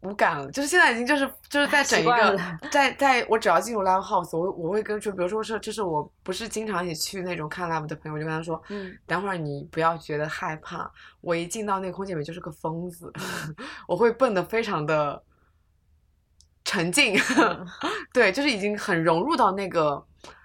[0.00, 2.38] 无感了，就是现在已经就是就是在整一个，
[2.70, 13.12] 在在我只要进入 live house，我我会跟就，比如说是就是我不是经常一起去那种看 live 的朋友，我就跟他说，嗯，等会儿你不要觉得害怕，我一进到那个空间里面就是个疯子，
[13.88, 15.22] 我会蹦得非常的
[16.64, 17.66] 沉静，嗯
[18.12, 20.04] 对，就是已经很融入到那个。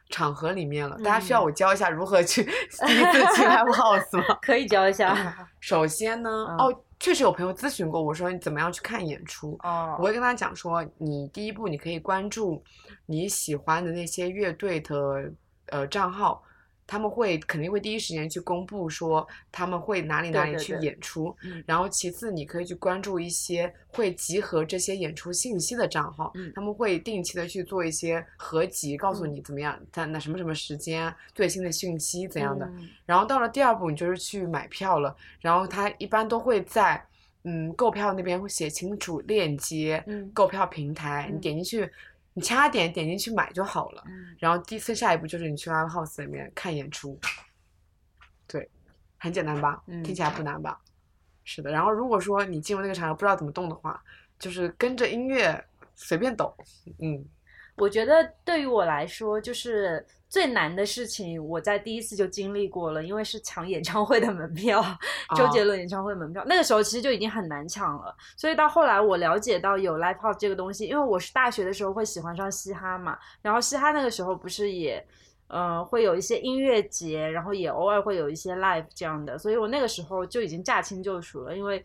[0.10, 2.44] 场合里面了，大家需要嗯我教一下如何去
[2.86, 4.38] 第一次去 live house 吗？
[4.44, 5.36] 可以教一下。
[5.60, 9.98] 首先呢，嗯哦，确实有朋友咨询过我说你怎么样去看演出，哦。
[10.00, 12.64] 我会跟他讲说，你第一步你可以关注
[13.06, 15.30] 你喜欢的那些乐队的
[15.66, 16.42] 呃账号，
[16.94, 21.64] 他们会肯定会第一时间去公布说他们会哪里哪里去对对对演出，嗯。
[21.66, 26.52] 然后其次你可以去关注一些会集合这些演出信息的账号，嗯。
[26.54, 29.34] 他们会定期的去做一些合集，告诉嗯。
[29.34, 32.88] 你怎么样在那什么什么时间最新的讯息怎样的，嗯。
[33.08, 35.16] 然后到了第二步，你就是去买票了。
[35.42, 37.04] 然后他一般都会在
[37.44, 40.30] 嗯购票那边会写清楚链接、嗯。
[40.32, 41.90] 购票平台，你嗯点进去，
[42.34, 44.04] 你掐点点进去买就好了。
[44.08, 47.18] 嗯然后第四下一步就是你去 live house 里面看演出，
[48.48, 48.70] 对，
[49.18, 49.82] 很简单吧？
[49.88, 50.80] 嗯听起来不难吧？
[51.46, 51.72] 是的。
[51.72, 54.04] 然后如果说你进入那个场合不知道怎么动的话，
[54.38, 55.64] 就是跟着音乐
[55.96, 56.56] 随便抖，
[57.00, 57.24] 嗯
[57.76, 64.84] 我觉得对于我来说，就是最难的事情，我在第一次就经历过了，因为是抢演唱会的门票，
[65.38, 68.16] 周杰哦伦演唱会门票，那个时候其实就已经很难抢了。
[68.36, 75.06] 所以到后来我了解到有 live house 这个东西，因为我是大学的时候会喜欢上嘻哈嘛，然后嘻哈那个时候不是也。
[75.50, 81.84] 呃，会有一些音乐节，然后也偶尔会有一些 live 这样的，所以我那个时候就已经驾轻就熟了，因为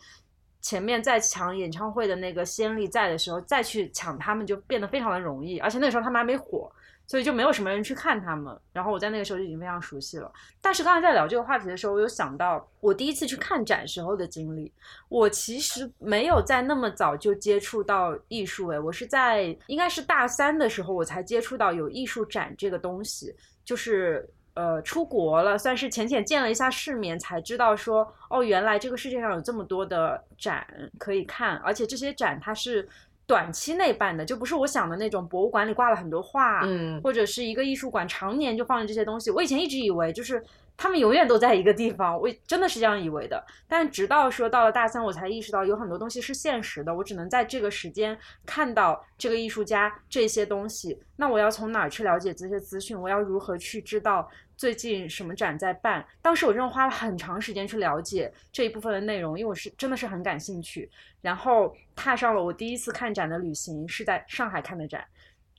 [0.62, 6.72] 前面在抢演唱会的那个先例在的时候，再去抢他们就变得非常的容易，而且那时候他们还没火。
[7.09, 10.31] 所以就没有什么人去看他们，然后我在那个时候就已经非常熟悉了。
[10.61, 14.71] 但是刚才在聊这个话题的时候，我有想到我第一次去看展时候的经历。
[15.09, 30.66] 我其实没有在那么早就接触到艺术，诶，我是在应该是大三的时候我才接触到有艺术展这个东西，就是呃出国了，算是浅浅见了一下世面，才知道说哦，原来这个世界上有这么多的展
[30.99, 32.87] 可以看，而且这些展它是。
[33.28, 39.30] 短期内办的就不是我想的那种博物馆里挂了很多画，嗯，或者是一个艺术馆常年就放着这些东西。
[39.30, 40.42] 我以前一直以为就是
[40.78, 43.44] 他们永远都在一个地方，我真的是这样以为的。
[43.68, 50.98] 但直到说到了大三，我才意识到有很多东西是现实的，我只能在这个时间看到这个艺术家这些东西。
[51.16, 52.98] 那我要从哪儿去了解这些资讯？
[52.98, 54.26] 我要如何去知道？
[54.59, 56.05] 最近什么展在办？
[56.21, 60.90] 当时我真的花了很长时间去了解这一部分的内容，因为我是真的是很感兴趣。
[61.23, 65.05] 然后踏上了我第一次看展的旅行，是在上海看的展。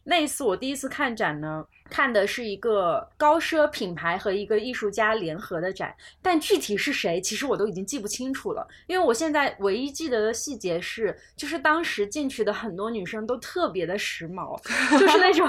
[0.03, 8.67] 那一次我第一次看展呢，看的是一个高奢品牌和一个艺术家联合的展，但具体是谁，其实我都已经记不清楚了。
[8.87, 14.59] 因为我现在唯一记得的细节是，就是当时进去的很多女生都特别的时髦，
[14.99, 15.47] 就是那种。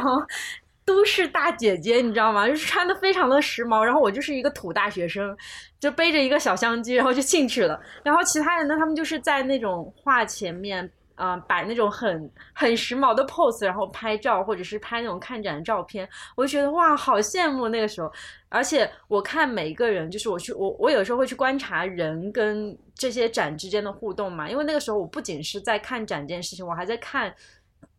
[0.91, 2.49] 都市大姐姐，你知道吗？
[2.49, 5.37] 就是穿的非常的时髦，然后我就是一个土大学生，
[5.79, 7.81] 就背着一个小相机，然后就进去了。
[8.03, 16.09] 然后其他人呢，他们就是在那种画前面，嗯，摆那种很很时髦的 pose，然后拍照或者是拍那种看展的照片。
[16.35, 18.13] 我就觉得哇，好羡慕那个时候。
[18.49, 27.33] 而且我看每一个人，就是我去我我有时候会去观察人跟这些展之间的互动嘛，因为那个时候我不仅是在看展这件事情，我还在看。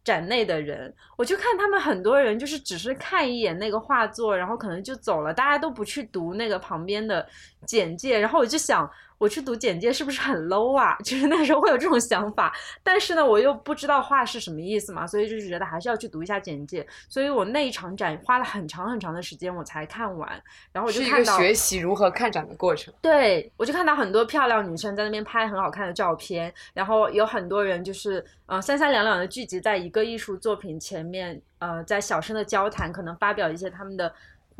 [0.04, 7.28] 展内的人，我就看他们很多人就是只是看一眼那个画作，然后可能就走了，大家都不去读那个旁边的
[7.66, 8.90] 简介，然后我就想。
[9.22, 10.98] 我去读简介是不是很 low 啊？
[11.06, 16.84] 就是那时候会有这种想法，但是呢，我又不知道画是什么意思嘛，所以就是觉得还是要去读一下简介。
[17.08, 20.28] 所以我那一场展花了很长很长的时间我才看完，
[20.72, 22.92] 然后我就看到学习如何看展的过程。
[23.00, 34.12] 对，我就看到很多漂亮女生在那边拍很好看的照片，然后有很多人就是呃三三两两的聚集在一个艺术作品前面，呃，在小声的交谈，可能发表一些他们的。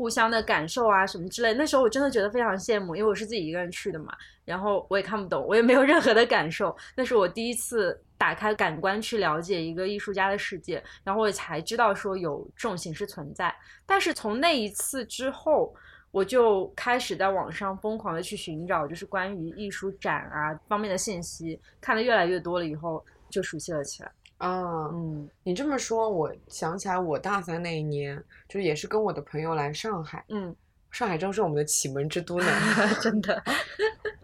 [0.02, 4.12] 互相的感受啊，什么之类，那时候我真的觉得非常羡慕，因为我是自己一个人去的嘛，
[4.44, 13.54] 然后我也看不懂，我也没有任何的感受，那是我第一次打开感官去了解一个艺术家的世界，然后我才知道说有这种形式存在。
[13.86, 15.72] 但是从那一次之后，
[16.10, 24.10] 我就开始在网上疯狂的去寻找，就是关于艺术展啊方面的信息，看的越来越多了以后，就熟悉了起来。
[24.42, 30.52] 啊，嗯，你这么说，我想起来，我大三那一年，就是也是跟我的朋友来上海，嗯，
[30.90, 32.46] 上海正是我们的启蒙之都呢，
[33.00, 33.40] 真的。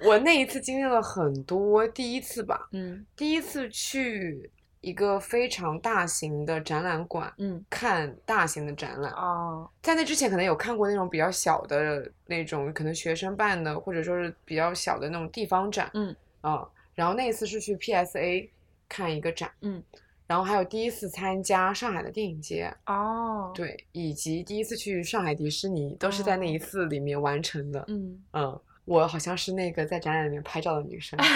[0.02, 4.50] 我那一次经历了很多第一次吧，嗯，第一次去
[4.80, 9.12] 一个非常大型的展览馆，嗯，看大型的展览。
[9.12, 18.48] 哦，在那之前可能有看过那种比较小的那种，可能学生办的，或者说是比较小的那种地方展，嗯，啊，然后那一次是去 PSA
[18.88, 19.80] 看一个展，嗯。
[20.28, 27.82] 然后还有第一次参加上海的电影节哦，对，以及第一次去上海迪士尼，都是在那一次里面完成的。
[27.88, 31.18] 嗯嗯，我好像是那个在展览里面拍照的女生。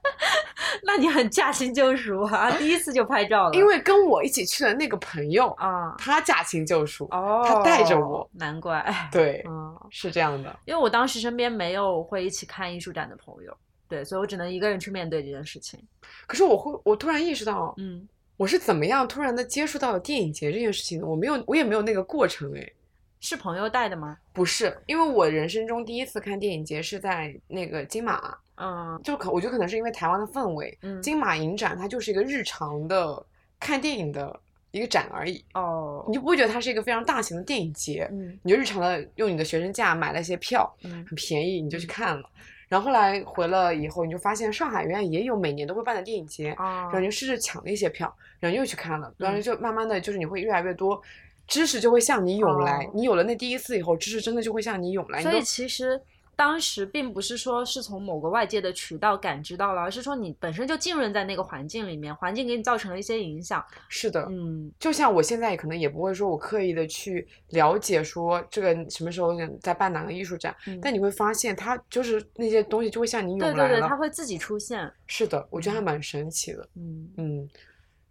[0.82, 3.54] 那你很驾轻就熟啊，第一次就拍照了。
[3.54, 8.82] 因为跟我一起去的那个朋友啊，他驾轻就熟，哦，他带着我，难怪。
[9.12, 10.58] 对，嗯，是这样的。
[10.64, 13.54] 因为我当时身边没有会一起看艺术展的朋友。
[13.90, 15.78] 对，所以我只能一个人去面对这件事情。
[16.26, 21.06] 可是我会，我突然意识到，嗯，我是怎么样突然的接触到了电影节这件事情的？
[21.06, 22.72] 我没有，我也没有那个过程，诶，
[23.20, 24.16] 是朋友带的吗？
[24.32, 33.26] 不是，因为我人生中第一次看电影节是在那个金马，嗯，就可我觉得可能是因为台湾的氛围，嗯，金马影展它就是一个日常的
[33.58, 42.30] 看电影的一个展而已，哦，你就不会觉得它是一个非常大型的电影节，嗯，你就日常的用你的学生价买了一些票，嗯，很便宜，你就去看了。
[42.70, 51.02] 然后后来回了以后，你就发现上海原来也有每年都会办的电影节，然后就试着抢了一些票，然后又去看了，然后就慢慢的就是你会越来越多
[51.46, 55.20] 知识就会向你涌来，你有了那第一次以后，知识真的就会向你涌来。
[55.20, 56.00] 所以其实。
[56.40, 63.62] 当时并不是说是从某个外界的渠道感知到了，而是说你本身就浸润在那个环境里面，环境给你造成了一些影响。
[63.90, 74.90] 是的，嗯，就像我现在可能也不会说我刻意的去了解说这个什么时候在办哪个艺术展，但你会发现它就是那些东西就会向你涌来了，对对对，它会自己出现。
[75.06, 76.66] 是的，我觉得还蛮神奇的。
[76.74, 77.50] 嗯嗯。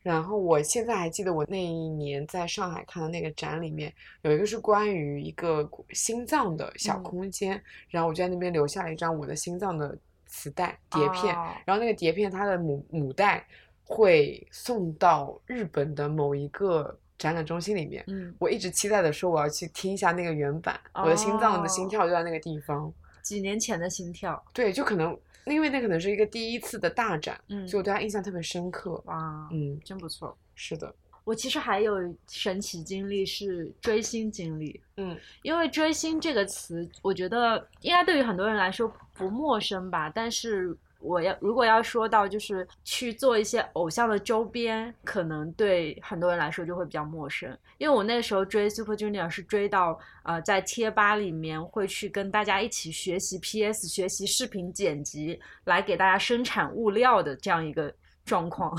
[0.02, 11.52] 然后我现在还记得我那一年在上海看的那个展里面有一个是关于一个心脏的小空间，然后我就在那边留下了一张我的心脏的磁带碟片，哦。
[11.66, 13.46] 然后那个碟片它的母母带
[13.84, 18.04] 会送到日本的某一个展览中心里面。
[18.08, 21.90] 嗯，我一直期待的说我要去听一下那个原版，我的心脏的心哦。
[21.90, 22.92] 跳就在那个地方。
[23.22, 25.16] 几年前的心跳，对，就可能
[25.46, 29.02] 因为那可能是一个第一次的大展，嗯所以我对他印象特别深刻。
[29.06, 30.38] 哇，嗯，真不错。
[30.56, 31.96] 是的，我其实还有
[32.30, 40.12] 神奇经历是追星经历，嗯因为追星这个词，我觉得应该对于很多人来说不陌生吧。
[40.14, 47.58] 但是我要如果要说到就是去做一些偶像的周边，可能对很多人来说就会比较陌生。
[47.78, 57.94] 因为我那时候追 Super Junior 是追到呃在贴吧里面会去跟大家一起学习 PS、学习视频剪辑，来给大家生产物料的这样一个
[58.26, 58.78] 状况。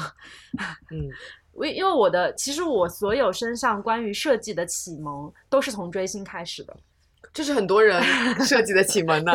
[0.92, 1.08] 嗯，
[1.52, 6.76] 我因为我的其实我所有身上关于设计的启蒙都是从追星开始的，
[7.32, 8.02] 这是很多人
[8.44, 9.32] 设计的启蒙呢。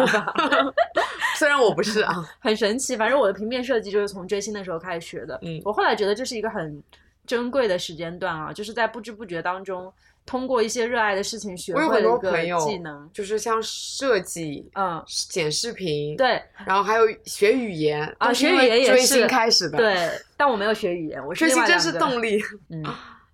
[1.38, 2.95] 虽然我不是啊， 很神奇。
[2.95, 5.38] 反正我的平面设计就是从追星的时候开始学的。
[5.41, 6.81] 嗯我后来觉得这是一个很
[7.25, 9.91] 珍贵的时间段啊，就是在不知不觉当中，
[10.25, 13.09] 通过一些热爱的事情学会了一个技能。
[13.13, 22.39] 就是像设计、嗯，剪视频，，对然后还有学语言啊学语言也是追是星开始的。，对，但我没有学语言，我是追星真是动力。
[22.69, 22.83] 嗯，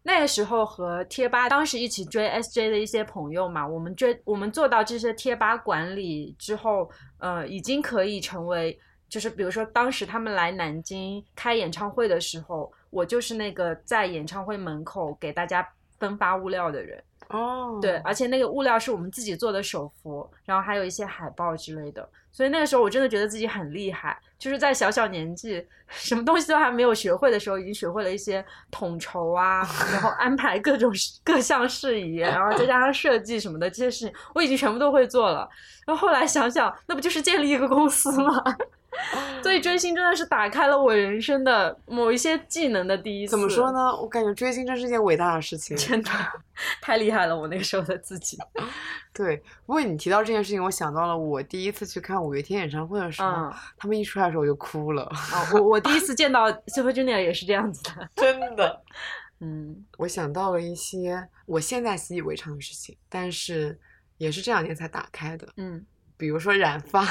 [0.04, 6.90] 那个时候和贴吧当时一起追 SJ 的一些朋友嘛，我们追我们做到这些贴吧管理之后，
[7.20, 15.68] 呃，已经可以成为，就是比如说当时他们来南京开演唱会的时候，我就是那个在演唱会门口给大家
[16.00, 17.04] 分发物料的人。
[17.30, 22.10] 哦，对，而且那个物料是我们自己做的手幅，然后还有一些海报之类的。
[22.32, 30.92] 所以那个时候我真的觉得自己很厉害，就是在小小年纪，什么东西都还没有学会的时候，已经学会了一些统筹啊，然后 安排各种
[31.24, 35.48] 各项事宜，然后再加上设计什么的这些事情，我已经全部都会做了。
[35.86, 38.44] 然后后来想想，那不就是建立一个公司吗？
[39.42, 43.32] 所以追星真的是打开了我人生的某一些技能的第一次。
[43.32, 43.72] 怎么说？
[43.72, 43.96] 呢？
[43.96, 45.76] 我感觉追星真是一件伟大的事情。
[45.78, 46.10] 真的
[46.82, 48.38] 太厉害了，我那个时候的自己。
[49.14, 53.54] 对，不过你提到这件事情，我想到了我第一次去看五月天演唱会的时候，嗯。
[53.78, 58.10] 他们一出来的时候我就哭了，啊，我我第一次见到 Super Junior 也是这样子的。
[58.16, 58.82] 真的。
[59.44, 63.80] 嗯我想到了一些我现在习以为常的事情，但是
[64.18, 65.84] 也是这两年才打开的，嗯，
[66.16, 67.04] 比如说染发，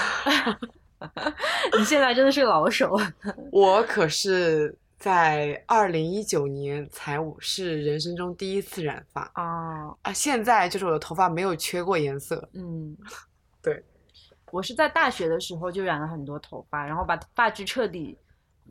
[1.78, 2.96] 你现在真的是老手。
[3.50, 12.96] 我可是在二零一九年才是人生中第一次染发哦，啊，现在就是我的头发没有缺过颜色，嗯，
[13.62, 13.82] 对。
[14.52, 18.18] 我是在大学的时候就染了很多头发，然后把发质彻底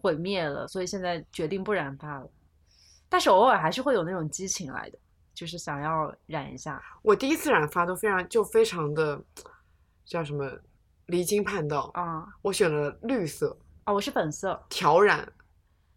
[0.01, 2.29] 毁灭了，所以现在决定不染发了。
[3.07, 4.99] 但是偶尔还是会有那种激情来的，
[5.33, 6.83] 就是想要染一下。
[7.01, 9.23] 我第一次染发都非常就非常的
[10.05, 10.51] 叫什么
[11.09, 13.55] 离经叛道，啊、我选了绿色
[13.85, 14.59] 哦，我是粉色。
[14.69, 15.27] 挑染，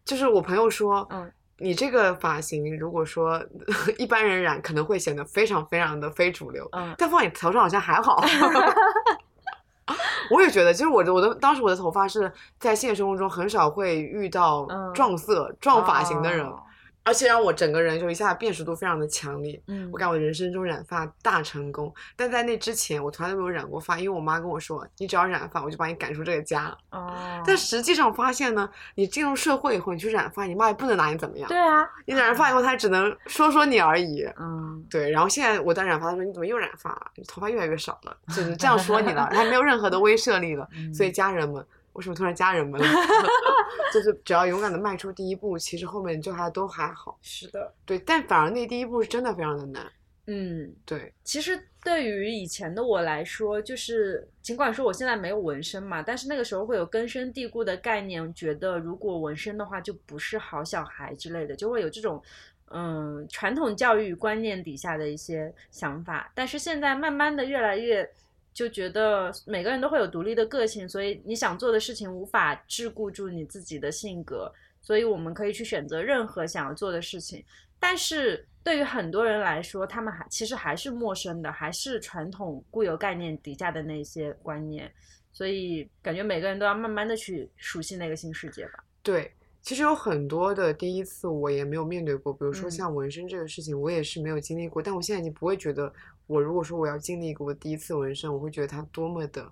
[0.05, 3.43] 就是我朋友说，嗯，你这个发型如果说
[3.99, 6.95] 一般人染可能会显得非常非常的非主流，嗯。
[6.97, 8.25] 但放你头上好像还好。
[10.31, 16.63] 我也觉得，其实我的我的当时我的头发是在现实生活中很少会遇到嗯撞色、撞发型的人，哦
[17.05, 19.61] 而且让我整个人就一下辨识度非常的强烈。
[19.67, 26.77] 嗯，我感觉我人生中染发大成功，但在那之前我从来都没有染过发，因为我妈跟我说，你只要染发，我就把你赶出这个家。
[26.91, 31.49] 哦，但实际上发现呢，你进入社会以后，你去染发，你妈也不能拿你怎么样。
[31.49, 34.23] 对啊，你染发以后，她只能说说你而已。
[34.39, 37.11] 嗯，对，然后现在我在染发，她说你怎么又染发了？
[37.17, 40.69] 你头发越来越少了，只能这样说你了，她没有任何的 威慑力了。
[40.75, 41.65] 嗯所以家人们，
[41.95, 42.87] 为什么突然加人们了？
[43.93, 47.19] 就是只要勇敢的迈出第一步，其实后面就还都还好。
[47.21, 49.85] 是的，对，但反而那第一步是真的非常的难。
[50.27, 50.75] 嗯。
[50.87, 62.23] 对，其实对于以前的我来说，就是尽管说我现在没有纹身嘛，但是那个时候会有根深蒂固的概念，觉得如果纹身的话就不是好小孩之类的，就会有这种
[62.71, 66.31] 嗯传统教育观念底下的一些想法。
[66.35, 68.09] 但是现在慢慢的越来越
[68.55, 77.45] 就觉得每个人都会有独立的个性，所以你想做的事情无法桎梏住你自己的性格，所以我们可以去选择任何想要做的事情。
[77.81, 84.93] 但是对于很多人来说，他们还其实还是陌生的，还是传统固有概念底下的那些观念，
[85.33, 88.85] 所以感觉每个人都要慢慢的去熟悉那个新世界吧。
[89.03, 89.33] 对，
[89.63, 94.81] 其实有很多的第一次我也没有面对过，比如说嗯像纹身这个事情，我也是没有经历过。
[94.81, 95.93] 但我现在已经不会觉得，
[96.27, 99.51] 我如果说我要经历一个我第一次纹身，我会觉得它多么的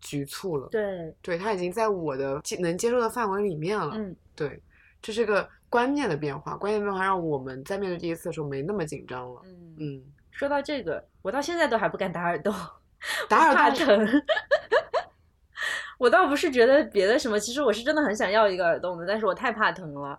[0.00, 0.68] 局促了。
[0.68, 3.92] 对，对，它已经在我的接能接受的范围里面了。
[3.94, 4.62] 嗯，对，
[5.02, 9.40] 这是个观念的变化，观念变化让我们在面对第一次的时候没那么紧张了。
[9.44, 12.54] 嗯，嗯，说到这个，我到现在都还不敢打耳洞，
[13.28, 14.06] 打耳洞怕疼。
[15.96, 20.18] 我倒不是觉得别的什么，其实我是真的很想要一个耳洞的，但是我太怕疼了，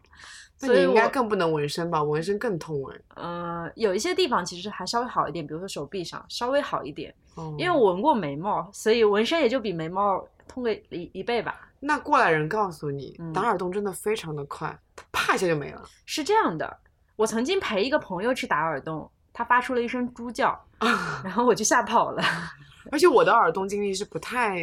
[0.57, 2.01] 所以应该更不能纹身吧？
[2.01, 3.01] 纹身更痛哎。
[3.15, 11.69] 呃有一些地方其实还稍微好一点，比如说手臂上稍微好一点，哦因为我纹过眉毛，所以纹身也就比眉毛痛个一一倍吧。
[11.79, 15.83] 那过来人告诉你，嗯打耳洞真的非常的快，它啪一下就没了。
[16.05, 16.77] 是这样的，
[17.15, 20.57] 我曾经陪一个朋友去打耳洞，他发出了一声猪叫，
[21.23, 22.23] 然后我就吓跑了。
[22.91, 24.57] 而且我的耳洞经历是不太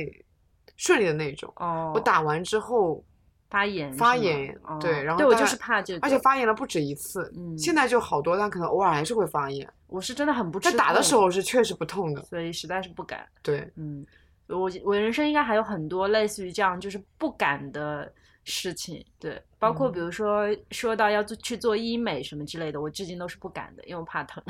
[0.77, 3.05] 顺利的那种，哦，我打完之后
[3.53, 9.71] 发炎，发炎哦对然后对我就是怕这个，而且发炎了不止一次，嗯现在就好多，但可能偶尔还是会发炎。
[9.87, 13.29] 我是真的很不打的时候是确实不痛的，所以实在是不敢。
[13.43, 14.07] 对，嗯，
[14.49, 18.11] 我我人生应该还有很多类似于这样就是不敢的
[18.45, 24.43] 事情，对，包括比嗯如说说到要做去做医美什么之类的，我至今都是不敢的，因为我怕疼。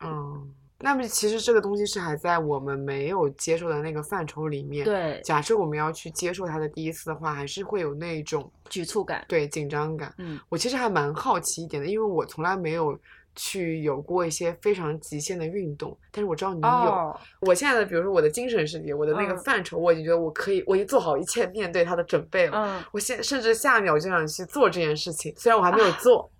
[0.00, 0.54] 嗯。
[0.82, 9.24] 那么其实这个东西是还在我们没有接受的那个范畴里面。，对，假设我们要去接受它的第一次的话，还是会有那种局促感。
[9.28, 10.14] 对紧张感。
[10.18, 12.98] 嗯我其实还蛮好奇一点的，因为我从来没有
[13.36, 16.68] 去有过一些非常极限的运动，但是我知道你有。
[16.68, 22.56] 哦，我现在的，比如说我的精神世界，我的那个嗯范畴，我已经觉得我可以，我已经做好一切面对它的准备了。
[22.56, 26.30] 嗯，我现甚至下一秒就想去做这件事情，虽然我还没有啊做，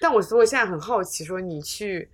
[0.00, 2.08] 但我所以我现在很好奇，说你去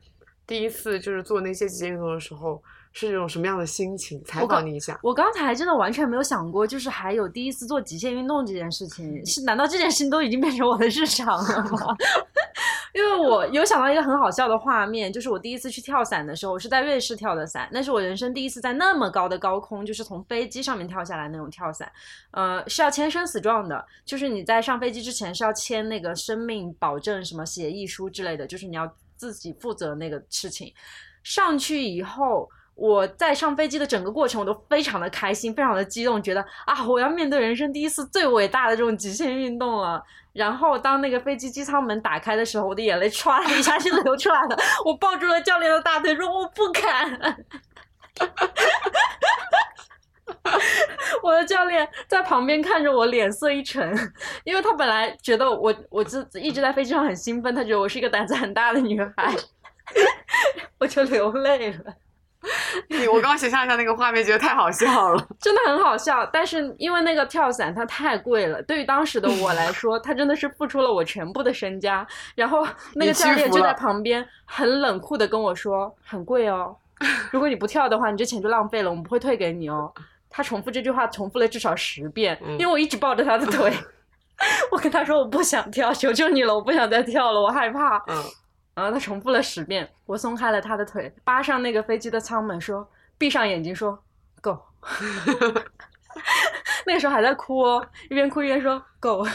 [0.50, 2.60] 第一次就是做那些极限运动的时候，
[2.92, 4.20] 是一种什么样的心情？
[4.24, 4.98] 采访你一下。
[5.00, 11.96] 我刚才真的完全没有想过，就是还有第一次做极限运动这件事情，是难道这件事情都已经变成我的日常了吗？
[12.92, 21.88] 因为我有想到一个很好笑的画面，就是我第一次去跳伞的时候，我是在瑞士跳的伞，那是我人生第一次在那么高的高空，就是从飞机上面跳下来那种跳伞，
[22.32, 30.72] 呃，是要签生死状的，就是你在上飞机之前是要签那个生命保证什么协议书之类的，就是你要自己负责那个事情。
[31.22, 40.02] 上去以后，我在上飞机的整个过程，我都非常的开心，非常的激动，觉得啊，我要面对人生第一次最伟大的这种极限运动了。
[40.32, 44.56] 然后当那个飞机机舱门打开的时候，我的眼泪唰一下就 流出来了。
[44.86, 47.44] 我抱住了教练的大腿，说我不敢。
[51.30, 53.96] 我的教练在旁边看着我，脸色一沉，
[54.42, 59.32] 因为他本来觉得我我自一直在飞机上很兴奋，他觉得我是一个胆子很大的女孩，
[60.78, 61.94] 我就流泪了。
[62.88, 65.28] 你我刚刚想象一下那个画面，觉得太好笑了。
[65.38, 72.04] 真的很好笑，但是因为那个跳伞它太贵了，对于当时的我来 说，它真的是付出了我全部的身家。
[72.34, 76.74] 然后那个教练就在旁边很冷酷的跟我说：“很贵哦，
[77.30, 79.92] 如果你不跳的话，你这钱就浪费了，我们不会退给你哦。”
[80.30, 83.70] 他重复这句话重复了至少十遍，嗯因为我一直抱着他的腿。
[84.72, 87.98] 我跟他说我不想跳，求求你了，我不想再跳了，我害怕。
[88.06, 88.24] 嗯，
[88.74, 94.02] 然后他重复了十遍，我松开了他的腿，扒上那个飞机的舱门，说：“闭上眼睛，说
[94.40, 94.58] go。
[96.86, 99.26] ”那个时候还在哭哦，一边哭一边说够。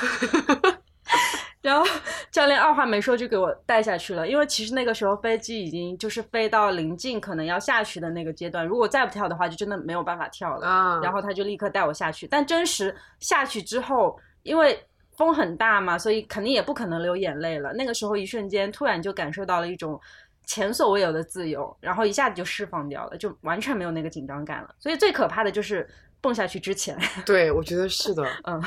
[1.66, 1.84] 然后
[2.32, 10.68] 教练二话没说就给我带下去了，因为其实那个时候飞机已经就是飞到临近可能要下去的那个阶段，如果再不跳的话，就真的没有办法跳了。
[10.68, 12.28] 啊，然后他就立刻带我下去。
[12.28, 14.80] 但真实下去之后，因为
[15.18, 17.74] 风很大嘛，所以肯定也不可能流眼泪了。
[17.74, 19.99] 那个时候一瞬间，突然就感受到了一种
[20.45, 24.76] 前所未有的自由，然后一下子就释放掉了，就完全没有那个紧张感了。
[24.78, 25.89] 所以最可怕的就是
[26.22, 26.95] 蹦下去之前，
[27.26, 28.24] 对，我觉得是的。
[28.43, 28.61] 嗯，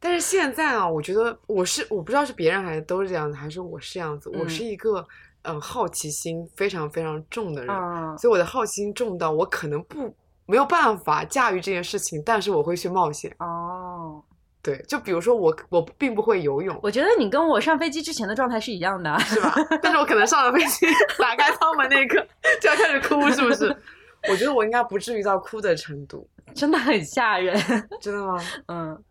[0.00, 4.30] 但是现在啊，我觉得我是我不知道是别人还是都是这样子，还是我是这样子。
[4.30, 5.06] 我嗯是一个
[5.42, 10.14] 嗯好奇心非常非常重的人，嗯，所以我的好奇心重到我可能不
[10.46, 13.34] 没有办法驾驭这件事情，但是我会去冒险。
[13.40, 14.22] 哦，
[14.62, 19.18] 对，就比如说我我并不会游泳，我觉得你跟我上飞机之前的状态是一样的啊。
[19.18, 19.52] 是吧？
[19.82, 20.86] 但是我可能上了飞机，
[21.18, 22.24] 打开舱门那一刻
[22.60, 23.76] 就要开始哭，是不是？
[24.28, 27.56] 我觉得我应该不至于到哭的程度，真的很吓人，
[28.00, 28.36] 真的吗？
[28.66, 29.04] 嗯，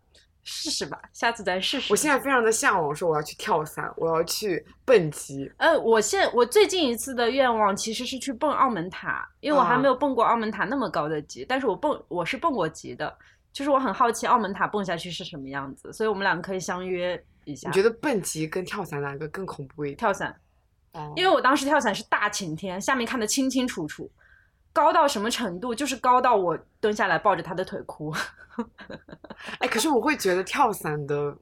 [0.50, 1.92] 试试吧，下次咱试试。
[1.92, 5.52] 我现在非常的向往，说我要去跳伞，我要去蹦极。
[5.58, 13.14] 呃，我现我最近一次的愿望其实是去蹦澳门塔，因为我还啊没有蹦过澳门塔那么高的级，但是我蹦我是蹦过级的，
[13.52, 17.68] 就是我很好奇澳门塔蹦下去是什么样子，所以我们两个可以相约一下。
[17.68, 19.98] 你觉得蹦极跟跳伞哪个更恐怖一点？
[19.98, 20.34] 跳伞？
[20.94, 24.10] 哦因为我当时跳伞是大晴天，下面看得清清楚楚，
[24.78, 25.74] 高到什么程度？
[25.74, 28.14] 就是高到我蹲下来抱着他的腿哭。
[29.58, 31.36] 哎，可是我会觉得跳伞的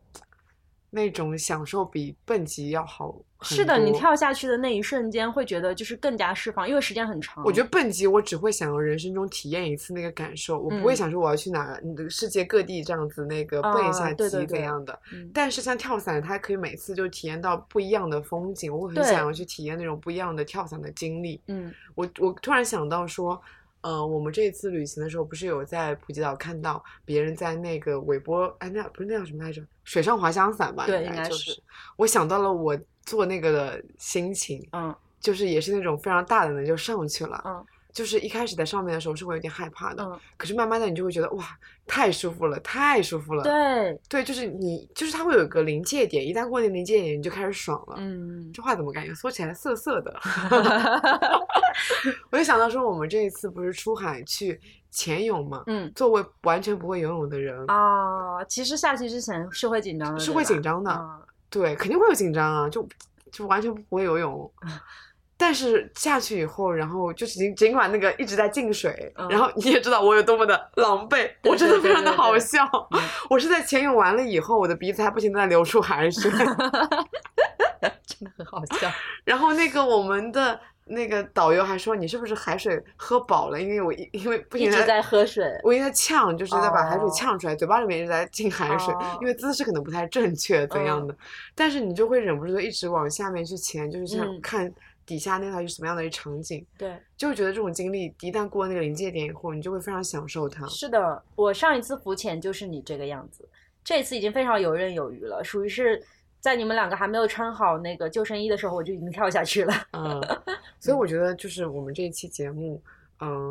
[0.89, 3.13] 那种享受比蹦极要好
[3.45, 3.95] 是的，你。
[3.95, 7.41] 跳下去的那一瞬间会觉得就是更加释放，因为时间很长。
[7.45, 11.79] 我觉得蹦极，我只会想要人生中体验一次那个感受，我不会嗯想说我要去哪
[12.09, 14.99] 世界各地这样子那个蹦一啊下极对对对怎样的。
[15.13, 21.39] 嗯但是像跳伞，它可以每次就体验到不一样的风景，我会很想要去体验那种不一样的跳伞的经历。
[21.47, 23.41] 嗯我我突然想到说，
[23.85, 29.61] 呃，我们这一次旅行的时候，不是有在普吉岛看到别人在那个尾波，哎，那不是那叫什么来着？
[29.83, 30.87] 水上滑翔伞吧？
[30.87, 31.61] 对应应该是。
[31.95, 37.39] 我想到了我做那个的心情，嗯就是也是那种非常大胆的就上去了。
[37.45, 37.63] 嗯
[37.93, 41.57] 就是一开始在上面的时候是会有点害怕的，嗯，可是慢慢的你就会觉得哇，
[41.87, 43.43] 太舒服了，太舒服了。
[43.43, 47.95] 对，对，就是你，就是它会有一个临界点，一旦过那临界点，你就开始爽了。
[47.99, 50.19] 嗯，这话怎么感觉说起来涩涩的？
[52.31, 54.59] 我就想到说，我们这一次不是出海去
[54.89, 62.87] 潜泳嘛，嗯作为完全不会游泳的人，啊，其实下去之前是会紧张的，是会紧张的嗯对，肯定会有紧张啊，就
[63.31, 64.51] 就完全不会游泳。
[65.37, 72.65] 但是下去以后，然后就尽尽管那个一直在进水，嗯然后你也知道我有多么的狼狈，我真的非常的对对对好笑。
[72.91, 76.31] 嗯 我是在潜泳完了以后，我的鼻子还不停的在流出海水，
[78.05, 78.89] 真的很好笑。
[79.23, 83.59] 然后那个我们的那个导游还说你是不是海水喝饱了？
[83.59, 91.13] 因为我一因为不停地一直在喝水，我一直在呛，就是在把海水哦呛出来，嘴巴里面一直在进海水，哦因为姿势可能不太正确怎样的，
[91.55, 94.71] 但是你就会忍不住的一直往下面去潜，就是想嗯看
[95.05, 100.65] 底下那套是什么样的一场景，对，就会觉得这种经历一旦过那个临界点以后，你就会非常享受它。
[100.67, 103.47] 是的，我上一次浮潜就是你这个样子，
[103.83, 106.03] 这次已经非常游刃有余了，属于是
[106.39, 109.73] 在你们两个还没有穿好那个救生衣的时候，我就已经跳下去了。
[109.93, 110.21] 嗯，
[110.79, 112.81] 所以我觉得就是我们这一期节目。
[112.85, 112.91] 嗯，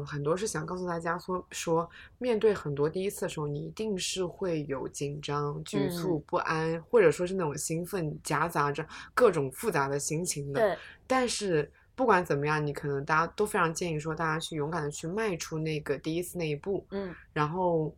[0.06, 1.88] 很多是想告诉大家说，说
[2.18, 6.24] 面对很多第一次的时候，你一定是会有紧张、局促、嗯。
[6.26, 10.60] 不安，或者说是那种兴奋，夹杂着各种复杂的心情的。
[10.60, 17.14] 对，但是不管怎么样，你可能大家都非常建议说，大家去勇敢的去迈出那个第一次那一步，嗯。
[17.32, 17.94] 然后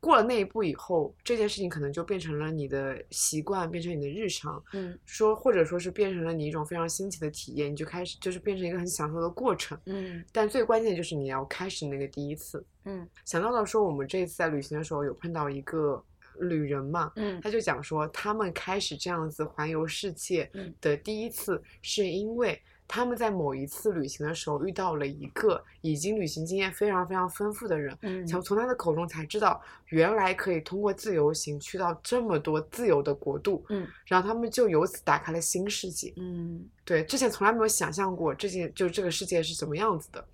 [0.00, 4.98] 过了那一步以后，这件事情可能就变成了你的习惯，变成你的日常，嗯。
[5.04, 9.78] 说或者说是变成了你一种非常新奇的体验，你就开始就是变成一个很享受的过程。
[9.86, 10.24] 嗯。
[10.32, 12.64] 但最关键就是你要开始那个第一次。
[12.86, 13.06] 嗯。
[13.26, 16.02] 想到了说，我们这一次在旅行的时候有碰到一个
[16.38, 17.38] 旅人嘛，嗯。
[17.42, 20.74] 他就讲说，他们开始这样子环游世界嗯。
[20.80, 22.58] 的第一次，是因为
[22.92, 36.12] 他们在某一次旅行的时候遇到了一个已经旅行经验非常非常丰富的人，嗯，从从他的口中才知道，原来可以通过自由行去到这么多自由的国度，嗯，然后他们就由此打开了新世界。
[36.16, 40.24] 嗯对，之前从来没有想象过这件就这个世界是怎么样子的。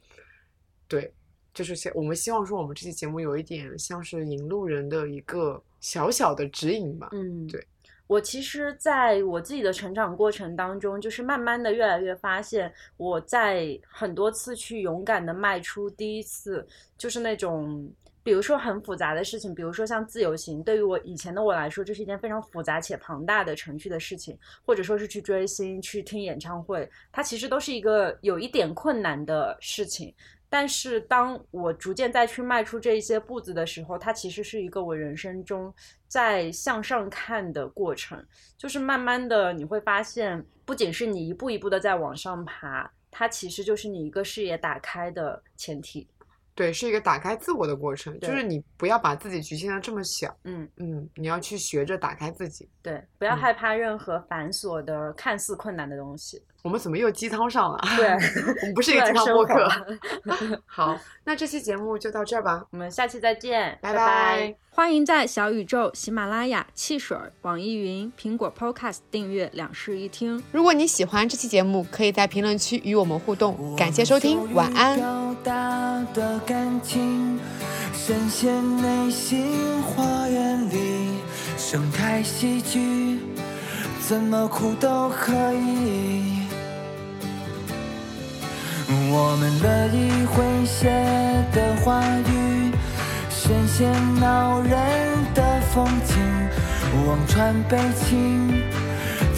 [0.88, 1.12] 对，
[1.52, 7.10] 就是希我们希望说我们这期节目有一点像是引路人的一个小小的指引吧。
[7.12, 7.62] 嗯，对。
[8.06, 17.90] 我其实在我自己的成长过程当中，就是慢慢的越来越发现，我在很多次去勇敢的迈出第一次，就是那种。
[18.22, 30.12] 比如说很复杂的事情，比如说像自由行，对于我以前的我来说，这是一件非常复杂且庞大的程序的事情，或者说是去追星、去听演唱会，它其实都是一个有一点困难的事情。
[30.48, 35.72] 但是当我逐渐再去迈出这一些步子的时候，它其实是一个我人生中
[36.08, 38.24] 在向上看的过程，
[38.56, 46.08] 就是慢慢的你会发现，不仅是你一步一步的在往上爬，它其实就是你一个视野打开的前提。
[46.54, 52.66] 对，是一个打开自我的过程，就是你不要把自己局限的这么小，嗯，嗯，你要去学着打开自己。
[52.80, 56.42] 对，不要嗯害怕任何繁琐的、看似困难的东西。
[56.62, 57.78] 我们怎么又鸡汤上了？
[57.96, 58.08] 对，
[58.62, 59.68] 我们不是一个鸡汤播客。
[60.66, 62.64] 好，那这期节目就到这儿吧。
[62.70, 70.42] 我们下期再见，拜拜拜欢迎在小宇宙、喜马拉雅、汽水、网易云、苹果 Podcast 订阅两室一厅。
[70.52, 73.74] 如果你喜欢这期节目，可以在评论区与我们互动。
[73.76, 74.98] 感谢收听，晚安。
[74.98, 77.38] 表达的感情，
[77.94, 78.52] 深陷
[78.82, 81.20] 内心花园里，
[81.56, 83.20] 生态喜剧，
[84.06, 86.35] 怎么哭都可以。
[88.88, 90.88] 我们乐意诙谐
[91.52, 92.72] 的话语，
[93.28, 94.70] 深陷恼人
[95.34, 96.14] 的风景，
[97.04, 98.62] 望穿悲情，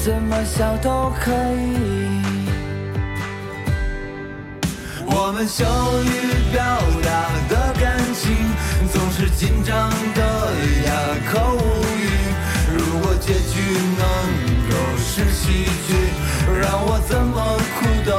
[0.05, 2.21] 怎么笑都可以。
[5.07, 5.65] 我们羞
[6.05, 6.63] 于表
[7.03, 8.37] 达的感情，
[8.93, 10.53] 总是紧张的
[10.85, 10.93] 哑
[11.33, 11.63] 口无
[11.97, 12.05] 语。
[12.77, 13.61] 如果结局
[13.97, 14.05] 能
[14.69, 15.95] 够是喜剧，
[16.61, 18.13] 让我怎么哭都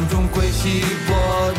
[0.00, 1.52] 终中归西伯